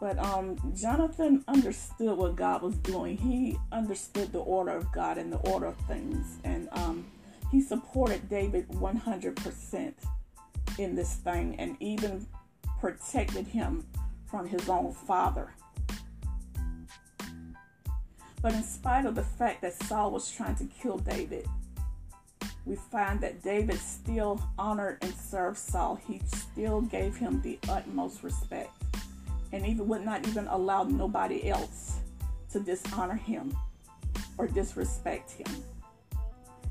But 0.00 0.18
um, 0.18 0.56
Jonathan 0.74 1.44
understood 1.46 2.16
what 2.18 2.34
God 2.34 2.62
was 2.62 2.74
doing. 2.76 3.16
He 3.16 3.56
understood 3.70 4.32
the 4.32 4.40
order 4.40 4.72
of 4.72 4.90
God 4.92 5.16
and 5.16 5.32
the 5.32 5.38
order 5.38 5.66
of 5.66 5.76
things. 5.86 6.38
And 6.42 6.68
um, 6.72 7.06
he 7.52 7.60
supported 7.60 8.28
David 8.28 8.68
100% 8.68 9.92
in 10.78 10.96
this 10.96 11.14
thing 11.14 11.54
and 11.58 11.76
even 11.78 12.26
protected 12.80 13.46
him 13.46 13.86
from 14.28 14.48
his 14.48 14.68
own 14.68 14.92
father. 14.92 15.54
But 18.40 18.54
in 18.54 18.64
spite 18.64 19.06
of 19.06 19.14
the 19.14 19.22
fact 19.22 19.62
that 19.62 19.74
Saul 19.84 20.10
was 20.10 20.28
trying 20.28 20.56
to 20.56 20.64
kill 20.64 20.98
David, 20.98 21.46
we 22.64 22.76
find 22.76 23.20
that 23.20 23.42
David 23.42 23.78
still 23.78 24.40
honored 24.58 24.98
and 25.02 25.14
served 25.14 25.58
Saul. 25.58 25.96
He 26.06 26.20
still 26.26 26.80
gave 26.80 27.16
him 27.16 27.40
the 27.42 27.58
utmost 27.68 28.22
respect 28.22 28.70
and 29.52 29.66
even 29.66 29.86
would 29.88 30.04
not 30.04 30.26
even 30.28 30.46
allow 30.48 30.84
nobody 30.84 31.48
else 31.48 31.98
to 32.52 32.60
dishonor 32.60 33.14
him 33.14 33.56
or 34.38 34.46
disrespect 34.46 35.32
him. 35.32 35.62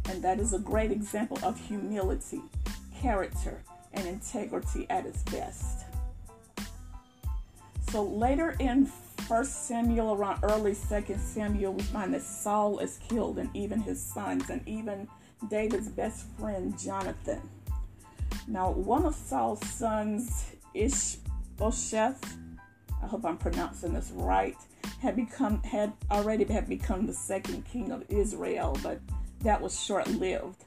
And 0.10 0.24
that 0.24 0.39
is 0.39 0.53
a 0.53 0.60
great 0.60 0.91
example 0.91 1.38
of 1.43 1.60
humility, 1.60 2.41
character, 3.00 3.63
and 3.93 4.07
integrity 4.07 4.88
at 4.89 5.05
its 5.05 5.21
best. 5.24 5.86
So 7.91 8.03
later 8.03 8.55
in 8.60 8.86
1 9.27 9.45
Samuel, 9.45 10.13
around 10.13 10.39
early 10.43 10.75
2 10.75 11.15
Samuel, 11.17 11.74
we 11.74 11.83
find 11.83 12.13
that 12.13 12.24
Saul 12.24 12.79
is 12.79 13.00
killed, 13.07 13.38
and 13.38 13.50
even 13.55 13.81
his 13.81 14.01
sons, 14.01 14.50
and 14.50 14.65
even 14.67 15.07
David's 15.50 15.89
best 15.89 16.25
friend 16.38 16.77
Jonathan. 16.79 17.41
Now, 18.48 18.71
one 18.71 19.05
of 19.05 19.15
Saul's 19.15 19.65
sons, 19.67 20.51
Ishbosheth, 20.74 22.38
I 23.03 23.07
hope 23.07 23.25
I'm 23.25 23.38
pronouncing 23.38 23.93
this 23.93 24.12
right, 24.13 24.57
had 25.01 25.15
become 25.15 25.63
had 25.63 25.93
already 26.12 26.43
had 26.45 26.69
become 26.69 27.07
the 27.07 27.13
second 27.13 27.65
king 27.65 27.91
of 27.91 28.03
Israel, 28.10 28.77
but 28.83 29.00
that 29.41 29.62
was 29.62 29.79
short-lived. 29.79 30.63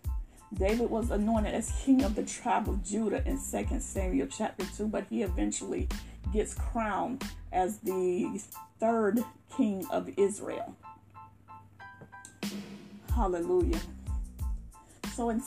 David 0.52 0.90
was 0.90 1.10
anointed 1.10 1.54
as 1.54 1.72
king 1.84 2.02
of 2.02 2.14
the 2.14 2.24
tribe 2.24 2.68
of 2.68 2.84
Judah 2.84 3.26
in 3.26 3.38
2 3.38 3.80
Samuel 3.80 4.28
chapter 4.28 4.64
2, 4.76 4.88
but 4.88 5.06
he 5.08 5.22
eventually 5.22 5.88
gets 6.32 6.54
crowned 6.54 7.24
as 7.52 7.78
the 7.78 8.40
third 8.78 9.24
king 9.56 9.84
of 9.90 10.10
Israel. 10.16 10.76
Hallelujah. 13.14 13.80
So 15.14 15.30
in 15.30 15.38
2 15.38 15.46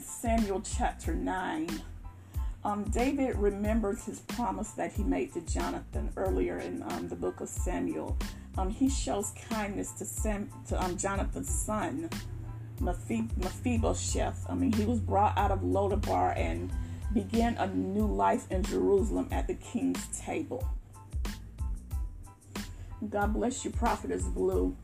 Samuel 0.00 0.60
chapter 0.60 1.12
9, 1.12 1.68
um, 2.64 2.84
David 2.84 3.34
remembers 3.34 4.04
his 4.04 4.20
promise 4.20 4.70
that 4.72 4.92
he 4.92 5.02
made 5.02 5.32
to 5.32 5.40
Jonathan 5.40 6.12
earlier 6.16 6.60
in 6.60 6.84
um, 6.84 7.08
the 7.08 7.16
book 7.16 7.40
of 7.40 7.48
Samuel. 7.48 8.16
Um, 8.56 8.70
he 8.70 8.88
shows 8.88 9.32
kindness 9.50 9.90
to, 9.94 10.04
Sam, 10.04 10.48
to 10.68 10.80
um, 10.80 10.96
Jonathan's 10.96 11.52
son, 11.52 12.08
Mephibosheth. 12.80 14.46
I 14.48 14.54
mean, 14.54 14.72
he 14.72 14.84
was 14.84 15.00
brought 15.00 15.36
out 15.36 15.50
of 15.50 15.62
Lodebar 15.62 16.36
and 16.36 16.70
began 17.12 17.56
a 17.56 17.66
new 17.66 18.06
life 18.06 18.46
in 18.52 18.62
Jerusalem 18.62 19.26
at 19.32 19.48
the 19.48 19.54
king's 19.54 20.06
table. 20.16 20.64
God 23.10 23.34
bless 23.34 23.64
you, 23.64 23.72
Prophetess 23.72 24.26
Blue. 24.26 24.76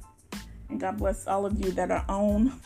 And 0.68 0.80
God 0.80 0.96
bless 0.96 1.28
all 1.28 1.46
of 1.46 1.64
you 1.64 1.70
that 1.70 1.92
are 1.92 2.04
on 2.08 2.60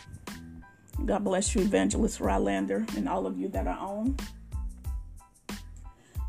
God 1.07 1.25
bless 1.25 1.55
you, 1.55 1.63
Evangelist 1.63 2.19
Rylander, 2.21 2.95
and 2.97 3.09
all 3.09 3.27
of 3.27 3.39
you 3.39 3.49
that 3.49 3.67
are 3.67 3.79
on. 3.79 4.17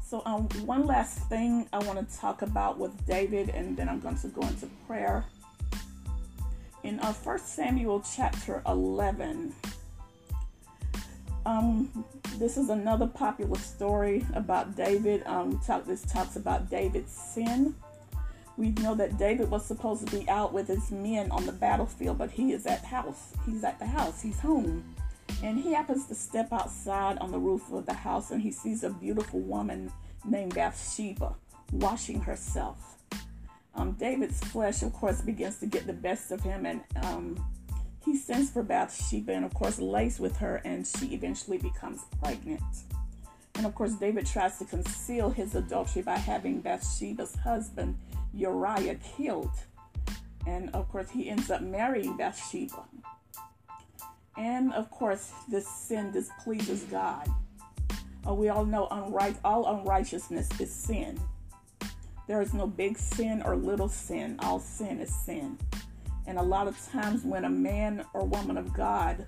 So, 0.06 0.22
um, 0.26 0.50
one 0.66 0.86
last 0.86 1.20
thing 1.30 1.68
I 1.74 1.80
want 1.80 2.08
to 2.08 2.18
talk 2.18 2.42
about 2.42 2.80
with 2.80 3.06
David, 3.06 3.50
and 3.50 3.76
then 3.76 3.90
I'm 3.90 4.00
going 4.00 4.18
to 4.18 4.28
go 4.28 4.42
into 4.42 4.68
prayer. 4.88 5.26
In 6.84 7.00
uh, 7.00 7.14
1 7.14 7.40
Samuel 7.40 8.04
chapter 8.16 8.64
11, 8.66 9.54
um, 11.46 12.06
this 12.38 12.58
is 12.58 12.70
another 12.70 13.08
popular 13.08 13.58
story 13.60 14.26
about 14.34 14.76
David. 14.76 15.24
Um, 15.26 15.60
talk, 15.66 15.86
this 15.86 16.04
talks 16.04 16.36
about 16.36 16.70
David's 16.70 17.12
sin 17.12 17.76
we 18.60 18.72
know 18.72 18.94
that 18.94 19.18
David 19.18 19.50
was 19.50 19.66
supposed 19.66 20.06
to 20.06 20.18
be 20.18 20.28
out 20.28 20.52
with 20.52 20.68
his 20.68 20.92
men 20.92 21.32
on 21.32 21.46
the 21.46 21.52
battlefield, 21.54 22.18
but 22.18 22.30
he 22.30 22.52
is 22.52 22.66
at 22.66 22.84
house. 22.84 23.32
He's 23.46 23.64
at 23.64 23.80
the 23.80 23.86
house. 23.86 24.22
He's 24.22 24.38
home. 24.38 24.84
And 25.42 25.58
he 25.58 25.72
happens 25.72 26.08
to 26.08 26.16
step 26.16 26.52
outside 26.52 27.18
on 27.20 27.32
the 27.32 27.40
roof 27.40 27.72
of 27.72 27.86
the 27.86 27.94
house 27.94 28.32
and 28.32 28.42
he 28.42 28.52
sees 28.52 28.84
a 28.84 28.90
beautiful 28.90 29.40
woman 29.40 29.90
named 30.26 30.56
Bathsheba 30.56 31.36
washing 31.72 32.20
herself. 32.20 32.98
Um, 33.76 33.94
David's 33.94 34.42
flesh, 34.42 34.84
of 34.84 34.92
course, 34.92 35.22
begins 35.22 35.60
to 35.60 35.66
get 35.66 35.88
the 35.88 35.94
best 35.94 36.32
of 36.32 36.42
him, 36.42 36.66
and 36.66 36.82
um, 37.04 37.42
he 38.04 38.18
sends 38.18 38.50
for 38.50 38.62
Bathsheba 38.62 39.32
and, 39.32 39.46
of 39.46 39.54
course, 39.54 39.80
lays 39.80 40.20
with 40.20 40.36
her, 40.38 40.58
and 40.66 40.86
she 40.86 41.14
eventually 41.14 41.60
becomes 41.60 42.02
pregnant. 42.22 42.62
And, 43.60 43.66
of 43.66 43.76
course, 43.76 43.92
David 43.96 44.26
tries 44.26 44.58
to 44.60 44.64
conceal 44.64 45.32
his 45.32 45.54
adultery 45.54 46.02
by 46.02 46.16
having 46.16 46.62
Bathsheba's 46.62 47.36
husband 47.36 47.98
Uriah 48.34 48.96
killed. 48.96 49.52
And 50.48 50.74
of 50.74 50.88
course, 50.88 51.10
he 51.10 51.30
ends 51.30 51.52
up 51.52 51.60
marrying 51.60 52.16
Bathsheba. 52.16 52.86
And 54.38 54.72
of 54.72 54.90
course, 54.90 55.34
this 55.50 55.68
sin 55.68 56.14
displeases 56.14 56.84
God. 56.84 57.28
Uh, 58.26 58.34
we 58.34 58.48
all 58.48 58.64
know 58.64 58.88
unright, 58.92 59.36
all 59.44 59.68
unrighteousness 59.78 60.48
is 60.58 60.74
sin. 60.74 61.20
There 62.28 62.42
is 62.42 62.54
no 62.54 62.66
big 62.66 62.98
sin 62.98 63.42
or 63.44 63.58
little 63.58 63.90
sin. 63.90 64.38
All 64.40 64.62
sin 64.62 65.02
is 65.02 65.14
sin. 65.14 65.58
And 66.28 66.38
a 66.38 66.44
lot 66.44 66.70
of 66.70 66.82
times 66.94 67.26
when 67.26 67.44
a 67.44 67.50
man 67.50 68.06
or 68.14 68.24
woman 68.24 68.56
of 68.56 68.74
God 68.74 69.26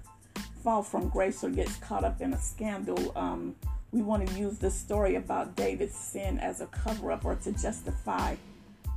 fall 0.64 0.84
from 0.84 1.10
grace 1.10 1.44
or 1.44 1.50
gets 1.50 1.76
caught 1.76 2.06
up 2.06 2.22
in 2.22 2.32
a 2.32 2.40
scandal, 2.40 3.12
um, 3.18 3.58
we 3.92 4.02
want 4.02 4.28
to 4.28 4.40
use 4.40 4.58
this 4.58 4.74
story 4.74 5.16
about 5.16 5.56
David's 5.56 5.96
sin 5.96 6.40
as 6.40 6.62
a 6.62 6.68
cover 6.68 7.12
up 7.12 7.26
or 7.26 7.36
to 7.36 7.52
justify 7.52 8.36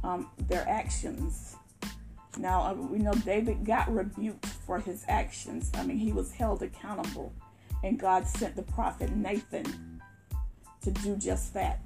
um, 0.04 0.30
their 0.48 0.68
actions. 0.68 1.56
Now, 2.38 2.62
uh, 2.62 2.74
we 2.74 2.98
know 2.98 3.12
David 3.12 3.64
got 3.64 3.92
rebuked 3.92 4.46
for 4.46 4.78
his 4.78 5.04
actions. 5.08 5.70
I 5.74 5.84
mean, 5.84 5.98
he 5.98 6.12
was 6.12 6.32
held 6.32 6.62
accountable, 6.62 7.32
and 7.82 7.98
God 7.98 8.26
sent 8.26 8.56
the 8.56 8.62
prophet 8.62 9.10
Nathan 9.14 10.00
to 10.82 10.90
do 10.90 11.16
just 11.16 11.54
that. 11.54 11.80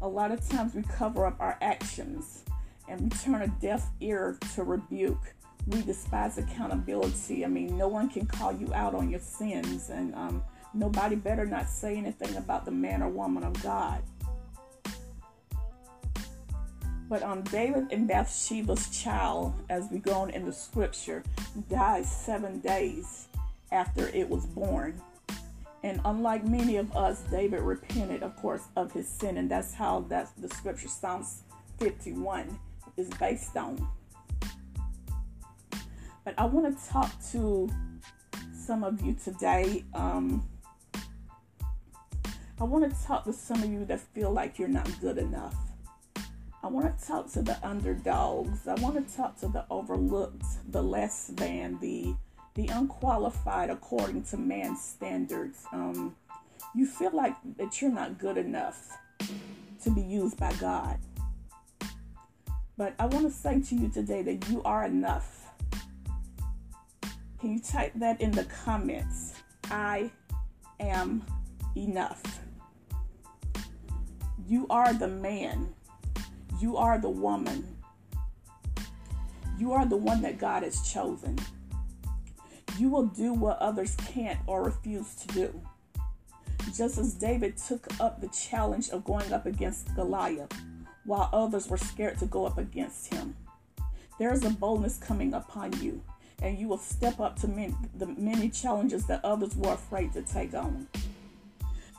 A 0.00 0.08
lot 0.08 0.30
of 0.30 0.46
times 0.48 0.74
we 0.74 0.82
cover 0.82 1.26
up 1.26 1.36
our 1.40 1.58
actions 1.60 2.44
and 2.88 3.00
we 3.00 3.08
turn 3.10 3.42
a 3.42 3.48
deaf 3.60 3.86
ear 4.00 4.38
to 4.54 4.62
rebuke. 4.62 5.34
We 5.66 5.82
despise 5.82 6.38
accountability. 6.38 7.44
I 7.44 7.48
mean, 7.48 7.76
no 7.76 7.88
one 7.88 8.08
can 8.08 8.26
call 8.26 8.52
you 8.52 8.72
out 8.72 8.94
on 8.94 9.10
your 9.10 9.20
sins, 9.20 9.90
and 9.90 10.14
um, 10.14 10.42
nobody 10.74 11.16
better 11.16 11.46
not 11.46 11.68
say 11.68 11.96
anything 11.96 12.36
about 12.36 12.64
the 12.64 12.70
man 12.70 13.02
or 13.02 13.08
woman 13.08 13.44
of 13.44 13.62
God. 13.62 14.02
But 17.08 17.22
on 17.22 17.42
David 17.44 17.90
and 17.90 18.06
Bathsheba's 18.06 18.90
child, 18.90 19.54
as 19.70 19.88
we 19.90 19.98
go 19.98 20.12
on 20.12 20.30
in 20.30 20.44
the 20.44 20.52
scripture, 20.52 21.22
died 21.70 22.04
seven 22.04 22.60
days 22.60 23.28
after 23.72 24.08
it 24.08 24.28
was 24.28 24.44
born. 24.44 25.00
And 25.82 26.00
unlike 26.04 26.44
many 26.44 26.76
of 26.76 26.94
us, 26.94 27.22
David 27.30 27.60
repented, 27.60 28.22
of 28.22 28.36
course, 28.36 28.64
of 28.76 28.92
his 28.92 29.08
sin, 29.08 29.38
and 29.38 29.50
that's 29.50 29.72
how 29.72 30.04
that's 30.08 30.32
the 30.32 30.48
scripture 30.48 30.88
Psalms 30.88 31.42
51 31.78 32.58
is 32.96 33.08
based 33.10 33.56
on. 33.56 33.86
But 36.24 36.34
I 36.36 36.44
want 36.44 36.78
to 36.78 36.88
talk 36.90 37.10
to 37.32 37.70
some 38.52 38.84
of 38.84 39.00
you 39.00 39.14
today. 39.14 39.84
Um, 39.94 40.46
I 42.60 42.64
want 42.64 42.92
to 42.92 43.06
talk 43.06 43.24
to 43.24 43.32
some 43.32 43.62
of 43.62 43.70
you 43.70 43.84
that 43.84 44.00
feel 44.00 44.32
like 44.32 44.58
you're 44.58 44.66
not 44.66 44.90
good 45.00 45.16
enough. 45.16 45.54
I 46.60 46.66
want 46.66 46.98
to 46.98 47.06
talk 47.06 47.30
to 47.32 47.42
the 47.42 47.56
underdogs. 47.64 48.66
I 48.66 48.74
want 48.74 48.96
to 48.96 49.16
talk 49.16 49.38
to 49.40 49.48
the 49.48 49.64
overlooked, 49.70 50.44
the 50.72 50.82
less 50.82 51.28
than, 51.28 51.78
the 51.80 52.16
the 52.54 52.66
unqualified 52.66 53.70
according 53.70 54.24
to 54.24 54.36
man's 54.36 54.82
standards. 54.82 55.64
Um, 55.72 56.16
you 56.74 56.84
feel 56.84 57.12
like 57.12 57.36
that 57.58 57.80
you're 57.80 57.92
not 57.92 58.18
good 58.18 58.36
enough 58.36 58.88
to 59.84 59.90
be 59.90 60.00
used 60.00 60.36
by 60.40 60.52
God. 60.54 60.98
But 62.76 62.94
I 62.98 63.06
want 63.06 63.24
to 63.26 63.30
say 63.30 63.60
to 63.60 63.74
you 63.76 63.88
today 63.88 64.22
that 64.22 64.48
you 64.48 64.62
are 64.64 64.84
enough. 64.84 65.46
Can 67.38 67.52
you 67.52 67.60
type 67.60 67.92
that 67.94 68.20
in 68.20 68.32
the 68.32 68.44
comments? 68.44 69.34
I 69.70 70.10
am 70.80 71.24
enough. 71.76 72.40
You 74.48 74.66
are 74.70 74.92
the 74.92 75.08
man 75.08 75.74
you 76.60 76.76
are 76.76 76.98
the 76.98 77.08
woman. 77.08 77.64
You 79.58 79.72
are 79.72 79.86
the 79.86 79.96
one 79.96 80.22
that 80.22 80.38
God 80.38 80.64
has 80.64 80.82
chosen. 80.82 81.38
You 82.76 82.88
will 82.88 83.06
do 83.06 83.32
what 83.32 83.58
others 83.58 83.94
can't 84.08 84.40
or 84.48 84.64
refuse 84.64 85.14
to 85.14 85.28
do. 85.28 85.62
Just 86.74 86.98
as 86.98 87.14
David 87.14 87.56
took 87.56 87.86
up 88.00 88.20
the 88.20 88.28
challenge 88.28 88.90
of 88.90 89.04
going 89.04 89.32
up 89.32 89.46
against 89.46 89.94
Goliath, 89.94 90.52
while 91.04 91.30
others 91.32 91.68
were 91.68 91.76
scared 91.76 92.18
to 92.18 92.26
go 92.26 92.44
up 92.44 92.58
against 92.58 93.14
him. 93.14 93.36
There 94.18 94.32
is 94.32 94.44
a 94.44 94.50
boldness 94.50 94.98
coming 94.98 95.34
upon 95.34 95.80
you, 95.80 96.02
and 96.42 96.58
you 96.58 96.66
will 96.66 96.78
step 96.78 97.20
up 97.20 97.38
to 97.40 97.48
many, 97.48 97.74
the 97.96 98.06
many 98.06 98.48
challenges 98.48 99.06
that 99.06 99.24
others 99.24 99.54
were 99.54 99.74
afraid 99.74 100.12
to 100.14 100.22
take 100.22 100.54
on. 100.54 100.88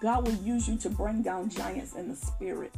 God 0.02 0.26
will 0.26 0.36
use 0.36 0.68
you 0.68 0.78
to 0.78 0.90
bring 0.90 1.22
down 1.22 1.50
giants 1.50 1.94
in 1.94 2.08
the 2.08 2.16
spirit. 2.16 2.74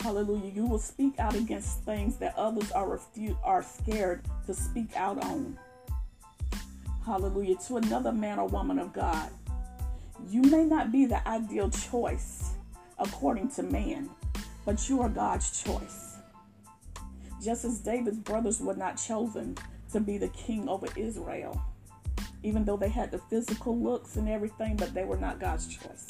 Hallelujah. 0.00 0.50
You 0.52 0.66
will 0.66 0.78
speak 0.78 1.18
out 1.18 1.34
against 1.34 1.84
things 1.84 2.16
that 2.16 2.36
others 2.36 2.70
are 2.72 2.86
refu- 2.86 3.36
are 3.44 3.62
scared 3.62 4.24
to 4.46 4.54
speak 4.54 4.96
out 4.96 5.22
on. 5.24 5.58
Hallelujah. 7.04 7.56
To 7.66 7.76
another 7.78 8.12
man 8.12 8.38
or 8.38 8.46
woman 8.48 8.78
of 8.78 8.92
God. 8.92 9.30
You 10.28 10.42
may 10.42 10.64
not 10.64 10.92
be 10.92 11.04
the 11.04 11.26
ideal 11.28 11.70
choice 11.70 12.52
according 12.98 13.50
to 13.50 13.62
man, 13.64 14.08
but 14.64 14.88
you 14.88 15.00
are 15.02 15.08
God's 15.08 15.62
choice. 15.62 16.16
Just 17.42 17.64
as 17.64 17.80
David's 17.80 18.18
brothers 18.18 18.60
were 18.60 18.76
not 18.76 18.94
chosen 18.94 19.56
to 19.92 19.98
be 19.98 20.16
the 20.16 20.28
king 20.28 20.68
over 20.68 20.86
Israel, 20.96 21.60
even 22.42 22.64
though 22.64 22.76
they 22.76 22.88
had 22.88 23.10
the 23.10 23.18
physical 23.18 23.78
looks 23.78 24.16
and 24.16 24.28
everything, 24.28 24.76
but 24.76 24.94
they 24.94 25.04
were 25.04 25.16
not 25.16 25.40
God's 25.40 25.66
choice. 25.66 26.06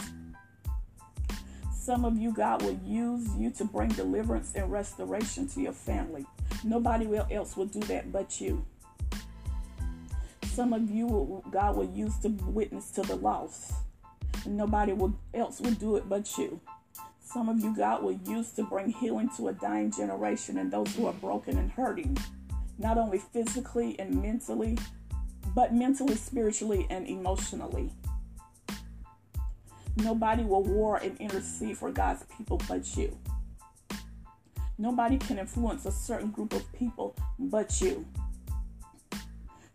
Some 1.73 2.05
of 2.05 2.17
you, 2.17 2.33
God 2.33 2.63
will 2.63 2.79
use 2.85 3.29
you 3.37 3.51
to 3.51 3.65
bring 3.65 3.89
deliverance 3.91 4.53
and 4.55 4.71
restoration 4.71 5.49
to 5.49 5.61
your 5.61 5.73
family. 5.73 6.25
Nobody 6.63 7.09
else 7.31 7.57
will 7.57 7.67
do 7.67 7.81
that 7.81 8.13
but 8.13 8.41
you. 8.41 8.65
Some 10.45 10.73
of 10.73 10.91
you, 10.91 11.43
God 11.51 11.77
will 11.77 11.91
use 11.91 12.17
to 12.19 12.29
witness 12.29 12.91
to 12.93 13.03
the 13.03 13.17
lost. 13.17 13.73
Nobody 14.47 14.93
will, 14.93 15.19
else 15.35 15.61
will 15.61 15.73
do 15.73 15.97
it 15.97 16.09
but 16.09 16.39
you. 16.39 16.61
Some 17.25 17.49
of 17.49 17.59
you, 17.61 17.75
God 17.75 18.03
will 18.03 18.21
use 18.27 18.53
to 18.53 18.63
bring 18.63 18.91
healing 18.91 19.31
to 19.37 19.49
a 19.49 19.53
dying 19.53 19.91
generation 19.91 20.59
and 20.59 20.71
those 20.71 20.95
who 20.95 21.07
are 21.07 21.15
broken 21.15 21.59
and 21.59 21.71
hurting, 21.71 22.17
not 22.79 22.99
only 22.99 23.19
physically 23.19 23.99
and 23.99 24.21
mentally, 24.21 24.77
but 25.55 25.75
mentally, 25.75 26.17
spiritually, 26.17 26.87
and 26.91 27.07
emotionally. 27.07 27.91
Nobody 29.97 30.43
will 30.43 30.63
war 30.63 30.97
and 30.97 31.19
intercede 31.21 31.77
for 31.77 31.91
God's 31.91 32.25
people 32.37 32.61
but 32.69 32.97
you. 32.97 33.17
Nobody 34.79 35.19
can 35.19 35.39
influence 35.39 35.85
a 35.85 35.93
certain 35.93 36.31
group 36.31 36.55
of 36.55 36.73
people 36.73 37.15
but 37.39 37.81
you. 37.81 38.07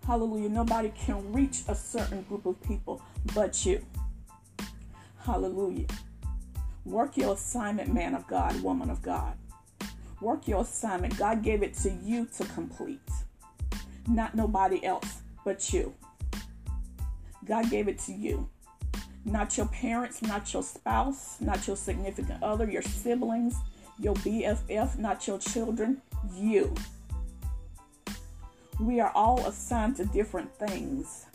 Hallelujah. 0.06 0.50
Nobody 0.50 0.92
can 0.98 1.32
reach 1.32 1.62
a 1.68 1.76
certain 1.76 2.24
group 2.24 2.46
of 2.46 2.62
people 2.64 3.02
but 3.36 3.66
you. 3.66 3.86
Hallelujah. 5.20 5.88
Work 6.86 7.18
your 7.18 7.34
assignment, 7.34 7.94
man 7.94 8.16
of 8.16 8.26
God, 8.28 8.62
woman 8.64 8.90
of 8.90 9.02
God. 9.02 9.38
Work 10.22 10.48
your 10.48 10.62
assignment. 10.62 11.18
God 11.18 11.44
gave 11.44 11.62
it 11.62 11.74
to 11.76 11.92
you 11.92 12.26
to 12.38 12.46
complete, 12.46 13.00
not 14.08 14.34
nobody 14.34 14.84
else 14.84 15.22
but 15.48 15.72
you. 15.72 15.96
God 17.46 17.70
gave 17.70 17.88
it 17.88 17.98
to 18.00 18.12
you. 18.12 18.50
Not 19.24 19.56
your 19.56 19.68
parents, 19.68 20.22
not 20.22 20.52
your 20.54 20.62
spouse, 20.62 21.40
not 21.40 21.66
your 21.66 21.78
significant 21.78 22.44
other, 22.44 22.70
your 22.70 22.82
siblings, 22.82 23.56
your 23.98 24.14
BFF, 24.16 24.98
not 24.98 25.26
your 25.26 25.40
children, 25.40 26.02
you. 26.36 26.76
We 28.82 29.00
are 29.00 29.14
all 29.16 29.40
assigned 29.46 29.96
to 29.96 30.06
different 30.08 30.54
things, 30.54 31.28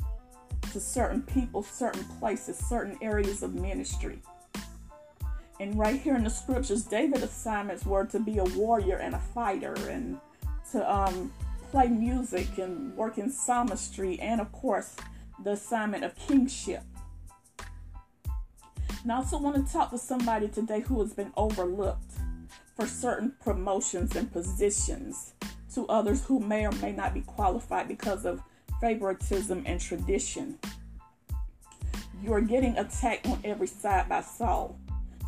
to 0.72 0.78
certain 0.78 1.22
people, 1.22 1.62
certain 1.62 2.04
places, 2.20 2.58
certain 2.58 2.98
areas 3.00 3.42
of 3.42 3.54
ministry. 3.54 4.18
And 5.58 5.78
right 5.78 5.98
here 5.98 6.16
in 6.16 6.24
the 6.24 6.30
scriptures, 6.30 6.82
David's 6.82 7.22
assignments 7.22 7.86
were 7.86 8.04
to 8.04 8.20
be 8.20 8.36
a 8.36 8.44
warrior 8.44 8.98
and 8.98 9.14
a 9.14 9.20
fighter 9.34 9.74
and 9.88 10.20
to 10.72 10.94
um, 10.94 11.32
play 11.72 11.88
music 11.88 12.58
and 12.58 12.94
work 12.94 13.16
in 13.16 13.30
psalmistry 13.30 14.20
and, 14.20 14.42
of 14.42 14.52
course, 14.52 14.94
the 15.42 15.52
assignment 15.52 16.04
of 16.04 16.14
kingship. 16.14 16.82
And 19.02 19.10
I 19.10 19.16
also 19.16 19.38
want 19.38 19.66
to 19.66 19.72
talk 19.72 19.90
to 19.90 19.98
somebody 19.98 20.48
today 20.48 20.80
who 20.80 21.00
has 21.00 21.14
been 21.14 21.32
overlooked 21.34 22.12
for 22.76 22.86
certain 22.86 23.32
promotions 23.42 24.14
and 24.14 24.30
positions 24.30 25.32
to 25.74 25.86
others 25.88 26.22
who 26.26 26.40
may 26.40 26.66
or 26.66 26.72
may 26.72 26.92
not 26.92 27.14
be 27.14 27.22
qualified 27.22 27.88
because 27.88 28.26
of 28.26 28.42
favoritism 28.78 29.62
and 29.64 29.80
tradition. 29.80 30.58
You 32.22 32.34
are 32.34 32.42
getting 32.42 32.76
attacked 32.76 33.26
on 33.26 33.40
every 33.44 33.66
side 33.66 34.10
by 34.10 34.20
Saul. 34.20 34.78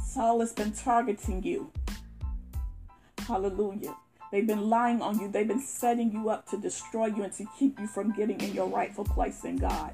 Saul 0.06 0.40
has 0.40 0.52
been 0.52 0.72
targeting 0.72 1.42
you. 1.42 1.72
Hallelujah. 3.26 3.96
They've 4.34 4.44
been 4.44 4.68
lying 4.68 5.00
on 5.00 5.20
you. 5.20 5.28
They've 5.28 5.46
been 5.46 5.60
setting 5.60 6.10
you 6.10 6.28
up 6.28 6.50
to 6.50 6.56
destroy 6.56 7.06
you 7.06 7.22
and 7.22 7.32
to 7.34 7.46
keep 7.56 7.78
you 7.78 7.86
from 7.86 8.12
getting 8.12 8.40
in 8.40 8.52
your 8.52 8.66
rightful 8.66 9.04
place 9.04 9.44
in 9.44 9.54
God. 9.54 9.92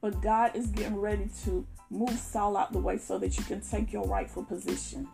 But 0.00 0.22
God 0.22 0.56
is 0.56 0.68
getting 0.68 0.96
ready 0.96 1.28
to 1.44 1.66
move 1.90 2.18
Saul 2.18 2.56
out 2.56 2.72
the 2.72 2.78
way 2.78 2.96
so 2.96 3.18
that 3.18 3.36
you 3.36 3.44
can 3.44 3.60
take 3.60 3.92
your 3.92 4.06
rightful 4.06 4.44
position. 4.44 5.06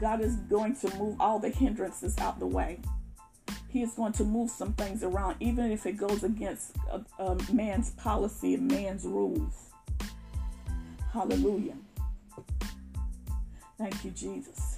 God 0.00 0.20
is 0.20 0.36
going 0.36 0.76
to 0.76 0.94
move 0.94 1.16
all 1.18 1.40
the 1.40 1.48
hindrances 1.48 2.16
out 2.18 2.38
the 2.38 2.46
way. 2.46 2.78
He 3.68 3.82
is 3.82 3.94
going 3.94 4.12
to 4.12 4.24
move 4.24 4.48
some 4.48 4.74
things 4.74 5.02
around, 5.02 5.38
even 5.40 5.72
if 5.72 5.86
it 5.86 5.96
goes 5.96 6.22
against 6.22 6.76
a, 6.88 7.04
a 7.20 7.36
man's 7.52 7.90
policy 7.90 8.54
and 8.54 8.70
man's 8.70 9.04
rules. 9.04 9.70
Hallelujah. 11.12 11.74
Thank 13.76 14.04
you, 14.04 14.12
Jesus. 14.12 14.77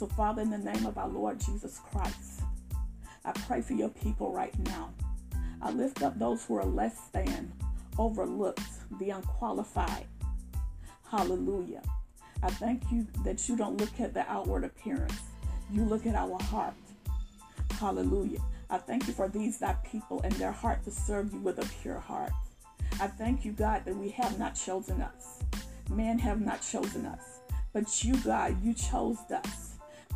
So, 0.00 0.06
Father, 0.06 0.40
in 0.40 0.48
the 0.48 0.56
name 0.56 0.86
of 0.86 0.96
our 0.96 1.10
Lord 1.10 1.38
Jesus 1.38 1.78
Christ, 1.90 2.40
I 3.22 3.32
pray 3.32 3.60
for 3.60 3.74
your 3.74 3.90
people 3.90 4.32
right 4.32 4.58
now. 4.60 4.94
I 5.60 5.72
lift 5.72 6.02
up 6.02 6.18
those 6.18 6.42
who 6.42 6.56
are 6.56 6.64
less 6.64 6.98
than, 7.12 7.52
overlooked, 7.98 8.62
the 8.98 9.10
unqualified. 9.10 10.06
Hallelujah. 11.06 11.82
I 12.42 12.48
thank 12.48 12.90
you 12.90 13.06
that 13.24 13.46
you 13.46 13.56
don't 13.56 13.76
look 13.76 14.00
at 14.00 14.14
the 14.14 14.26
outward 14.26 14.64
appearance, 14.64 15.20
you 15.70 15.84
look 15.84 16.06
at 16.06 16.14
our 16.14 16.42
heart. 16.44 16.72
Hallelujah. 17.72 18.40
I 18.70 18.78
thank 18.78 19.06
you 19.06 19.12
for 19.12 19.28
these 19.28 19.58
thy 19.58 19.74
people 19.84 20.22
and 20.22 20.32
their 20.36 20.52
heart 20.52 20.82
to 20.84 20.90
serve 20.90 21.30
you 21.30 21.40
with 21.40 21.58
a 21.58 21.68
pure 21.82 22.00
heart. 22.00 22.32
I 22.98 23.06
thank 23.06 23.44
you, 23.44 23.52
God, 23.52 23.84
that 23.84 23.96
we 23.96 24.08
have 24.12 24.38
not 24.38 24.54
chosen 24.54 25.02
us. 25.02 25.42
Men 25.90 26.18
have 26.20 26.40
not 26.40 26.62
chosen 26.62 27.04
us. 27.04 27.40
But 27.74 28.02
you, 28.02 28.16
God, 28.16 28.64
you 28.64 28.72
chose 28.72 29.18
us 29.30 29.69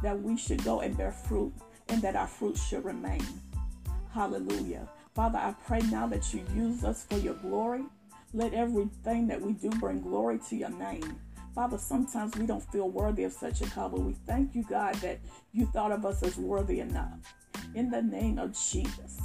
that 0.05 0.23
we 0.23 0.37
should 0.37 0.63
go 0.65 0.81
and 0.81 0.97
bear 0.97 1.11
fruit 1.11 1.53
and 1.89 2.01
that 2.03 2.15
our 2.15 2.27
fruit 2.27 2.57
should 2.57 2.85
remain. 2.85 3.25
Hallelujah. 4.13 4.89
Father, 5.15 5.39
I 5.39 5.55
pray 5.67 5.81
now 5.91 6.07
that 6.07 6.33
you 6.33 6.45
use 6.55 6.85
us 6.85 7.07
for 7.09 7.19
your 7.19 7.35
glory. 7.35 7.85
Let 8.33 8.53
everything 8.53 9.27
that 9.29 9.41
we 9.41 9.53
do 9.53 9.71
bring 9.71 10.01
glory 10.01 10.39
to 10.49 10.57
your 10.57 10.71
name. 10.71 11.19
Father, 11.55 11.79
sometimes 11.79 12.37
we 12.37 12.47
don't 12.47 12.65
feel 12.73 12.91
worthy 12.91 13.25
of 13.25 13.33
such 13.33 13.63
a 13.63 13.67
call, 13.67 13.89
but 13.89 14.01
we 14.01 14.15
thank 14.27 14.55
you, 14.55 14.65
God, 14.69 14.95
that 14.97 15.21
you 15.53 15.67
thought 15.67 15.93
of 15.93 16.05
us 16.05 16.23
as 16.23 16.37
worthy 16.37 16.81
enough. 16.81 17.35
In 17.75 17.91
the 17.91 18.03
name 18.03 18.39
of 18.39 18.53
Jesus. 18.53 19.21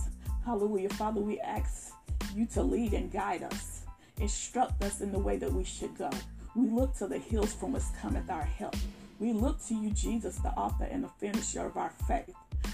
Hallelujah. 0.46 0.90
Father, 0.90 1.22
we 1.22 1.40
ask 1.40 1.92
you 2.36 2.46
to 2.48 2.62
lead 2.62 2.94
and 2.94 3.12
guide 3.12 3.44
us. 3.44 3.82
Instruct 4.18 4.84
us 4.84 5.02
in 5.02 5.12
the 5.12 5.20
way 5.20 5.38
that 5.38 5.52
we 5.52 5.64
should 5.64 5.98
go. 5.98 6.10
We 6.56 6.70
look 6.70 6.96
to 6.98 7.08
the 7.08 7.18
hills 7.18 7.54
from 7.54 7.74
whence 7.74 7.90
cometh 8.00 8.30
our 8.30 8.44
help. 8.44 8.76
We 9.20 9.34
look 9.34 9.64
to 9.68 9.76
you, 9.76 9.92
Jesus, 9.92 10.38
the 10.38 10.50
author 10.50 10.86
and 10.86 11.04
the 11.04 11.10
finisher 11.10 11.66
of 11.66 11.76
our 11.76 11.92
faith. 12.08 12.34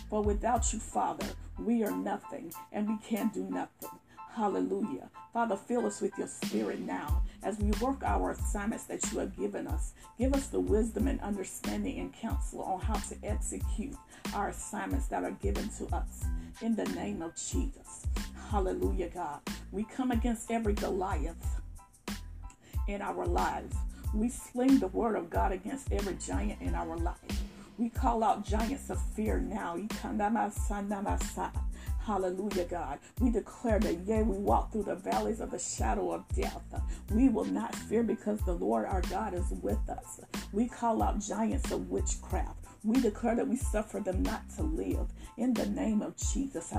For 0.09 0.21
without 0.21 0.71
you, 0.71 0.79
Father, 0.79 1.25
we 1.59 1.83
are 1.83 1.91
nothing 1.91 2.53
and 2.71 2.87
we 2.87 2.97
can 2.97 3.29
do 3.33 3.43
nothing. 3.43 3.89
Hallelujah. 4.35 5.09
Father, 5.33 5.55
fill 5.55 5.85
us 5.85 6.01
with 6.01 6.11
your 6.17 6.27
spirit 6.27 6.79
now 6.79 7.23
as 7.41 7.57
we 7.57 7.71
work 7.79 8.03
our 8.03 8.31
assignments 8.31 8.83
that 8.85 9.11
you 9.11 9.19
have 9.19 9.35
given 9.37 9.65
us. 9.65 9.93
Give 10.19 10.33
us 10.33 10.47
the 10.47 10.59
wisdom 10.59 11.07
and 11.07 11.21
understanding 11.21 11.99
and 11.99 12.13
counsel 12.13 12.61
on 12.61 12.81
how 12.81 12.95
to 12.95 13.15
execute 13.23 13.95
our 14.33 14.49
assignments 14.49 15.07
that 15.07 15.23
are 15.23 15.31
given 15.31 15.69
to 15.77 15.87
us. 15.95 16.25
In 16.61 16.75
the 16.75 16.85
name 16.85 17.21
of 17.21 17.33
Jesus. 17.35 18.05
Hallelujah, 18.51 19.09
God. 19.09 19.39
We 19.71 19.85
come 19.85 20.11
against 20.11 20.51
every 20.51 20.73
Goliath 20.73 21.61
in 22.87 23.01
our 23.01 23.25
lives. 23.25 23.75
We 24.13 24.29
sling 24.29 24.79
the 24.79 24.87
word 24.87 25.15
of 25.15 25.29
God 25.29 25.51
against 25.51 25.91
every 25.91 26.15
giant 26.15 26.61
in 26.61 26.75
our 26.75 26.97
life. 26.97 27.15
We 27.77 27.89
call 27.89 28.23
out 28.23 28.45
giants 28.45 28.89
of 28.89 29.01
fear 29.15 29.39
now. 29.39 29.77
Hallelujah, 32.05 32.65
God. 32.65 32.99
We 33.19 33.31
declare 33.31 33.79
that, 33.79 34.07
yea, 34.07 34.21
we 34.21 34.37
walk 34.37 34.71
through 34.71 34.83
the 34.83 34.95
valleys 34.95 35.41
of 35.41 35.51
the 35.51 35.59
shadow 35.59 36.11
of 36.11 36.23
death. 36.35 36.61
We 37.11 37.29
will 37.29 37.45
not 37.45 37.75
fear 37.75 38.03
because 38.03 38.39
the 38.41 38.53
Lord 38.53 38.85
our 38.85 39.01
God 39.01 39.33
is 39.33 39.49
with 39.61 39.89
us. 39.89 40.21
We 40.53 40.67
call 40.67 41.01
out 41.01 41.19
giants 41.19 41.71
of 41.71 41.89
witchcraft. 41.89 42.59
We 42.83 43.01
declare 43.01 43.35
that 43.35 43.47
we 43.47 43.57
suffer 43.57 43.99
them 43.99 44.21
not 44.21 44.47
to 44.57 44.61
live 44.61 45.07
in 45.37 45.55
the 45.55 45.65
name 45.65 46.03
of 46.03 46.15
Jesus. 46.15 46.71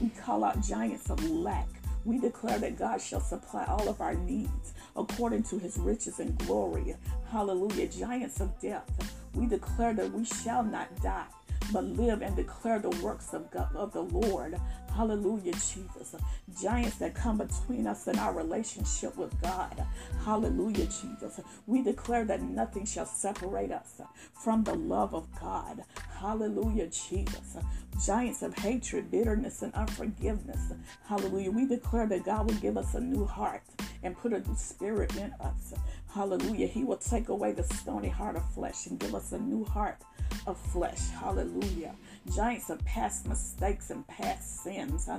We 0.00 0.08
call 0.08 0.44
out 0.44 0.62
giants 0.62 1.10
of 1.10 1.22
lack. 1.30 1.68
We 2.06 2.18
declare 2.20 2.60
that 2.60 2.78
God 2.78 3.00
shall 3.00 3.20
supply 3.20 3.64
all 3.64 3.88
of 3.88 4.00
our 4.00 4.14
needs 4.14 4.74
according 4.94 5.42
to 5.42 5.58
his 5.58 5.76
riches 5.76 6.20
and 6.20 6.38
glory. 6.38 6.94
Hallelujah. 7.32 7.88
Giants 7.88 8.40
of 8.40 8.56
death. 8.60 8.88
We 9.34 9.46
declare 9.46 9.92
that 9.92 10.12
we 10.12 10.24
shall 10.24 10.62
not 10.62 10.88
die, 11.02 11.26
but 11.72 11.84
live 11.84 12.22
and 12.22 12.36
declare 12.36 12.78
the 12.78 12.90
works 13.02 13.32
of 13.32 13.50
God 13.50 13.74
of 13.74 13.92
the 13.92 14.02
Lord. 14.02 14.58
Hallelujah, 14.94 15.52
Jesus. 15.52 16.14
Giants 16.60 16.96
that 16.96 17.14
come 17.14 17.38
between 17.38 17.86
us 17.86 18.06
and 18.06 18.18
our 18.18 18.32
relationship 18.32 19.16
with 19.16 19.38
God. 19.42 19.84
Hallelujah, 20.24 20.86
Jesus. 20.86 21.40
We 21.66 21.82
declare 21.82 22.24
that 22.24 22.42
nothing 22.42 22.86
shall 22.86 23.06
separate 23.06 23.72
us 23.72 24.00
from 24.32 24.64
the 24.64 24.74
love 24.74 25.14
of 25.14 25.28
God. 25.38 25.84
Hallelujah, 26.18 26.86
Jesus. 26.86 27.56
Giants 28.04 28.42
of 28.42 28.54
hatred, 28.56 29.10
bitterness, 29.10 29.62
and 29.62 29.74
unforgiveness. 29.74 30.72
Hallelujah. 31.06 31.50
We 31.50 31.66
declare 31.66 32.06
that 32.06 32.24
God 32.24 32.48
will 32.48 32.58
give 32.58 32.76
us 32.76 32.94
a 32.94 33.00
new 33.00 33.26
heart 33.26 33.62
and 34.02 34.16
put 34.16 34.32
a 34.32 34.40
new 34.40 34.56
spirit 34.56 35.14
in 35.16 35.32
us. 35.40 35.74
Hallelujah. 36.16 36.66
He 36.66 36.82
will 36.82 36.96
take 36.96 37.28
away 37.28 37.52
the 37.52 37.62
stony 37.62 38.08
heart 38.08 38.36
of 38.36 38.54
flesh 38.54 38.86
and 38.86 38.98
give 38.98 39.14
us 39.14 39.32
a 39.32 39.38
new 39.38 39.66
heart 39.66 40.00
of 40.46 40.58
flesh. 40.58 41.10
Hallelujah. 41.10 41.94
Giants 42.34 42.70
of 42.70 42.82
past 42.86 43.28
mistakes 43.28 43.90
and 43.90 44.06
past 44.08 44.62
sins. 44.62 45.10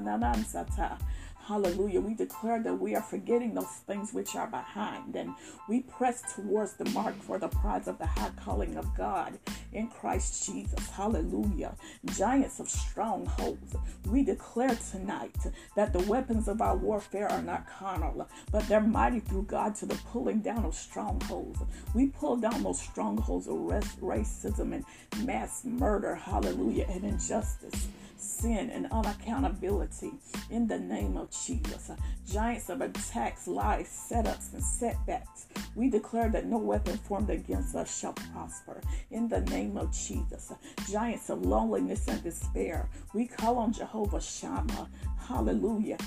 Hallelujah. 1.48 2.02
We 2.02 2.16
declare 2.16 2.64
that 2.64 2.74
we 2.74 2.96
are 2.96 3.04
forgetting 3.04 3.54
those 3.54 3.68
things 3.86 4.12
which 4.12 4.36
are 4.36 4.48
behind 4.48 5.16
and 5.16 5.36
we 5.70 5.82
press 5.82 6.34
towards 6.34 6.74
the 6.74 6.90
mark 6.90 7.16
for 7.22 7.38
the 7.38 7.50
prize 7.50 7.88
of 7.88 8.00
the 8.00 8.08
high 8.08 8.32
calling 8.36 8.76
of 8.76 8.98
God 8.98 9.38
in 9.78 9.88
Christ 9.88 10.46
Jesus. 10.46 10.90
Hallelujah. 10.90 11.76
Giants 12.06 12.60
of 12.60 12.68
strongholds. 12.68 13.76
We 14.08 14.24
declare 14.24 14.76
tonight 14.92 15.36
that 15.76 15.94
the 15.94 16.02
weapons 16.02 16.48
of 16.48 16.62
our 16.62 16.76
warfare 16.76 17.32
are 17.32 17.44
not 17.44 17.70
carnal, 17.70 18.28
but 18.52 18.68
they're 18.68 18.82
mighty 18.82 19.20
through 19.20 19.44
God 19.44 19.76
to 19.76 19.86
the 19.86 20.00
pulling 20.12 20.40
down 20.40 20.66
of 20.66 20.74
strongholds. 20.74 21.60
We 21.94 22.08
pull 22.08 22.38
down 22.38 22.64
those 22.64 22.82
strongholds 22.82 23.48
of 23.48 23.56
racism 23.56 24.74
and 24.74 25.26
mass 25.26 25.64
murder. 25.64 26.16
Hallelujah. 26.16 26.88
And 26.90 27.04
injustice 27.04 27.88
sin 28.20 28.70
and 28.70 28.90
unaccountability 28.90 30.14
in 30.50 30.68
the 30.68 30.80
name 30.80 31.18
of 31.18 31.30
Jesus. 31.32 31.92
Giants 32.28 32.70
of 32.70 32.82
attacks, 32.82 33.48
lies, 33.48 33.88
setups, 33.88 34.54
and 34.54 34.64
setbacks. 34.64 35.48
We 35.76 35.90
declare 35.90 36.30
that 36.30 36.46
no 36.46 36.58
weapon 36.58 36.98
formed 36.98 37.30
against 37.30 37.76
us 37.76 38.00
shall 38.00 38.14
prosper 38.14 38.82
in 39.12 39.28
the 39.28 39.42
name 39.42 39.78
of 39.78 39.92
Jesus. 39.92 40.52
Giants 40.90 41.30
of 41.30 41.46
loneliness 41.46 42.08
and 42.08 42.24
despair. 42.24 42.90
We 43.14 43.28
call 43.28 43.58
on 43.58 43.74
Jehovah 43.74 44.22
Shammah. 44.22 44.90
Hallelujah. 45.28 45.98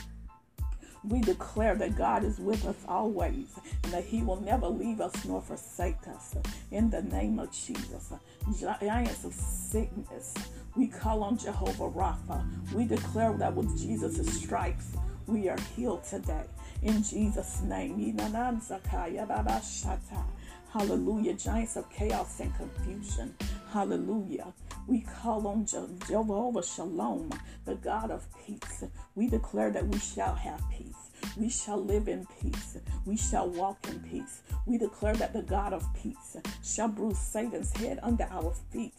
We 1.02 1.20
declare 1.20 1.74
that 1.76 1.96
God 1.96 2.24
is 2.24 2.38
with 2.38 2.66
us 2.66 2.76
always 2.86 3.48
and 3.84 3.92
that 3.92 4.04
He 4.04 4.22
will 4.22 4.40
never 4.40 4.66
leave 4.68 5.00
us 5.00 5.24
nor 5.24 5.40
forsake 5.40 6.06
us. 6.08 6.34
In 6.70 6.90
the 6.90 7.02
name 7.02 7.38
of 7.38 7.50
Jesus. 7.52 8.12
Giants 8.58 9.24
of 9.24 9.32
sickness. 9.32 10.34
We 10.76 10.88
call 10.88 11.22
on 11.22 11.38
Jehovah 11.38 11.90
Rapha. 11.90 12.44
We 12.74 12.84
declare 12.84 13.32
that 13.38 13.54
with 13.54 13.80
Jesus' 13.80 14.40
stripes, 14.40 14.92
we 15.26 15.48
are 15.48 15.58
healed 15.74 16.04
today. 16.04 16.44
In 16.82 17.02
Jesus' 17.02 17.62
name. 17.62 18.16
Hallelujah. 20.72 21.34
Giants 21.34 21.76
of 21.76 21.90
chaos 21.90 22.40
and 22.40 22.54
confusion. 22.56 23.34
Hallelujah. 23.72 24.52
We 24.86 25.00
call 25.00 25.46
on 25.46 25.66
Jehovah 25.66 26.62
Shalom, 26.62 27.30
the 27.64 27.76
God 27.76 28.10
of 28.10 28.26
peace. 28.44 28.84
We 29.14 29.28
declare 29.28 29.70
that 29.70 29.86
we 29.86 29.98
shall 29.98 30.34
have 30.34 30.62
peace. 30.70 31.10
We 31.36 31.48
shall 31.48 31.82
live 31.82 32.08
in 32.08 32.26
peace. 32.40 32.78
We 33.04 33.16
shall 33.16 33.48
walk 33.50 33.86
in 33.88 34.00
peace. 34.00 34.42
We 34.66 34.78
declare 34.78 35.14
that 35.14 35.32
the 35.32 35.42
God 35.42 35.72
of 35.72 35.84
peace 35.94 36.36
shall 36.64 36.88
bruise 36.88 37.18
Satan's 37.18 37.76
head 37.76 38.00
under 38.02 38.24
our 38.30 38.52
feet. 38.72 38.94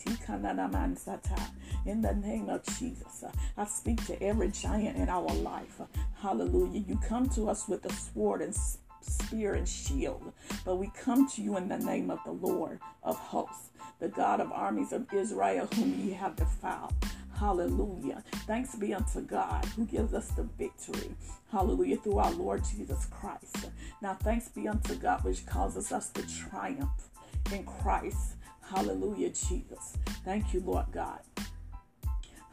In 1.85 2.01
the 2.01 2.13
name 2.13 2.49
of 2.49 2.63
Jesus, 2.77 3.23
I 3.57 3.65
speak 3.65 4.05
to 4.05 4.21
every 4.23 4.49
giant 4.49 4.97
in 4.97 5.09
our 5.09 5.33
life. 5.33 5.81
Hallelujah. 6.21 6.83
You 6.87 6.97
come 7.05 7.27
to 7.29 7.49
us 7.49 7.67
with 7.67 7.85
a 7.85 7.93
sword 7.93 8.41
and 8.41 8.55
spear 9.01 9.55
and 9.55 9.67
shield, 9.67 10.31
but 10.63 10.75
we 10.75 10.91
come 10.97 11.27
to 11.29 11.41
you 11.41 11.57
in 11.57 11.67
the 11.67 11.79
name 11.79 12.11
of 12.11 12.19
the 12.23 12.31
Lord 12.31 12.79
of 13.03 13.17
hosts, 13.17 13.70
the 14.01 14.09
God 14.09 14.41
of 14.41 14.51
armies 14.51 14.91
of 14.91 15.05
Israel, 15.13 15.67
whom 15.75 15.97
ye 15.97 16.11
have 16.11 16.35
defiled. 16.35 16.93
Hallelujah. 17.39 18.23
Thanks 18.47 18.75
be 18.75 18.93
unto 18.93 19.21
God 19.21 19.63
who 19.75 19.85
gives 19.85 20.13
us 20.13 20.29
the 20.29 20.43
victory. 20.57 21.15
Hallelujah. 21.51 21.97
Through 21.97 22.17
our 22.17 22.31
Lord 22.31 22.63
Jesus 22.63 23.05
Christ. 23.05 23.69
Now, 24.01 24.15
thanks 24.15 24.49
be 24.49 24.67
unto 24.67 24.95
God 24.95 25.23
which 25.23 25.45
causes 25.45 25.91
us 25.91 26.09
to 26.09 26.23
triumph 26.27 27.09
in 27.53 27.63
Christ. 27.63 28.35
Hallelujah, 28.61 29.29
Jesus. 29.29 29.97
Thank 30.25 30.53
you, 30.53 30.61
Lord 30.61 30.85
God. 30.91 31.19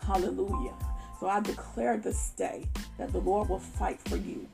Hallelujah. 0.07 0.75
So 1.19 1.29
I 1.29 1.41
declare 1.41 1.97
this 1.97 2.31
day 2.31 2.67
that 2.99 3.13
the 3.13 3.21
Lord 3.21 3.49
will 3.49 3.59
fight 3.59 4.01
for 4.03 4.17
you. 4.17 4.47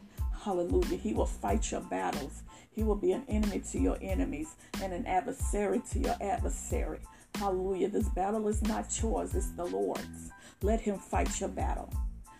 Hallelujah. 0.42 0.96
He 0.96 1.12
will 1.12 1.26
fight 1.26 1.70
your 1.72 1.80
battles. 1.80 2.42
He 2.74 2.82
will 2.82 2.96
be 2.96 3.12
an 3.12 3.24
enemy 3.28 3.60
to 3.70 3.78
your 3.78 3.96
enemies 4.02 4.54
and 4.82 4.92
an 4.92 5.06
adversary 5.06 5.80
to 5.92 5.98
your 5.98 6.16
adversary. 6.20 7.00
Hallelujah. 7.37 7.88
This 7.88 8.08
battle 8.08 8.48
is 8.48 8.62
not 8.62 9.00
yours, 9.00 9.34
it's 9.34 9.50
the 9.52 9.64
Lord's. 9.64 10.30
Let 10.62 10.80
Him 10.80 10.98
fight 10.98 11.40
your 11.40 11.48
battle. 11.48 11.92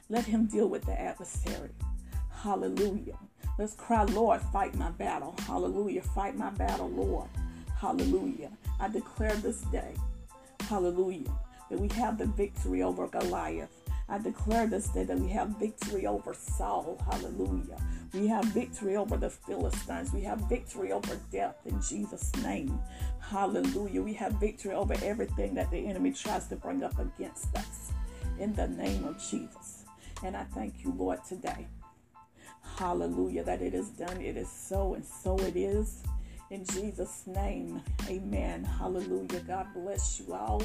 Let 0.09 0.25
Him 0.25 0.47
deal 0.47 0.69
with 0.69 0.85
the 0.85 1.01
adversary. 1.01 1.71
Hallelujah. 2.31 3.19
Let's 3.59 3.75
cry, 3.75 4.03
Lord, 4.05 4.41
fight 4.41 4.75
my 4.75 4.91
battle. 4.91 5.37
Hallelujah. 5.47 6.03
Fight 6.03 6.37
my 6.37 6.51
battle, 6.51 6.91
Lord. 6.91 7.29
Hallelujah. 7.79 8.51
I 8.81 8.89
declare 8.89 9.35
this 9.37 9.61
day, 9.63 9.95
hallelujah, 10.69 11.31
that 11.71 11.79
we 11.79 11.89
have 11.89 12.19
the 12.19 12.27
victory 12.27 12.83
over 12.83 13.07
Goliath. 13.07 13.71
I 14.09 14.19
declare 14.19 14.67
this 14.67 14.89
day 14.89 15.05
that 15.05 15.19
we 15.19 15.29
have 15.31 15.49
victory 15.59 16.07
over 16.07 16.35
Saul. 16.35 17.03
Hallelujah. 17.11 17.79
We 18.13 18.27
have 18.29 18.45
victory 18.47 18.97
over 18.97 19.17
the 19.17 19.31
Philistines. 19.31 20.13
We 20.13 20.23
have 20.23 20.41
victory 20.41 20.93
over 20.93 21.19
death 21.33 21.57
in 21.65 21.81
Jesus' 21.81 22.31
name. 22.43 22.79
Hallelujah. 23.21 24.03
We 24.03 24.13
have 24.15 24.33
victory 24.35 24.75
over 24.75 24.95
everything 25.03 25.55
that 25.55 25.71
the 25.71 25.87
enemy 25.87 26.13
tries 26.13 26.47
to 26.49 26.57
bring 26.57 26.85
up 26.85 26.99
against 26.99 27.57
us 27.57 27.93
in 28.39 28.53
the 28.55 28.69
name 28.69 29.05
of 29.05 29.19
Jesus. 29.19 29.85
And 30.23 30.37
I 30.37 30.45
thank 30.45 30.85
you, 30.85 30.93
Lord, 30.97 31.25
today. 31.25 31.67
Hallelujah. 32.77 33.43
That 33.43 33.63
it 33.63 33.75
is 33.75 33.89
done. 33.89 34.21
It 34.21 34.37
is 34.37 34.51
so, 34.51 34.95
and 34.95 35.05
so 35.05 35.37
it 35.39 35.57
is. 35.57 36.03
In 36.51 36.65
Jesus' 36.67 37.23
name, 37.27 37.83
amen. 38.09 38.65
Hallelujah. 38.65 39.41
God 39.41 39.67
bless 39.75 40.21
you 40.21 40.35
all. 40.35 40.63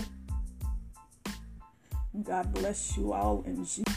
God 2.18 2.54
bless 2.54 2.98
you 2.98 3.14
all 3.14 3.44
in 3.46 3.58
Jesus. 3.64 3.89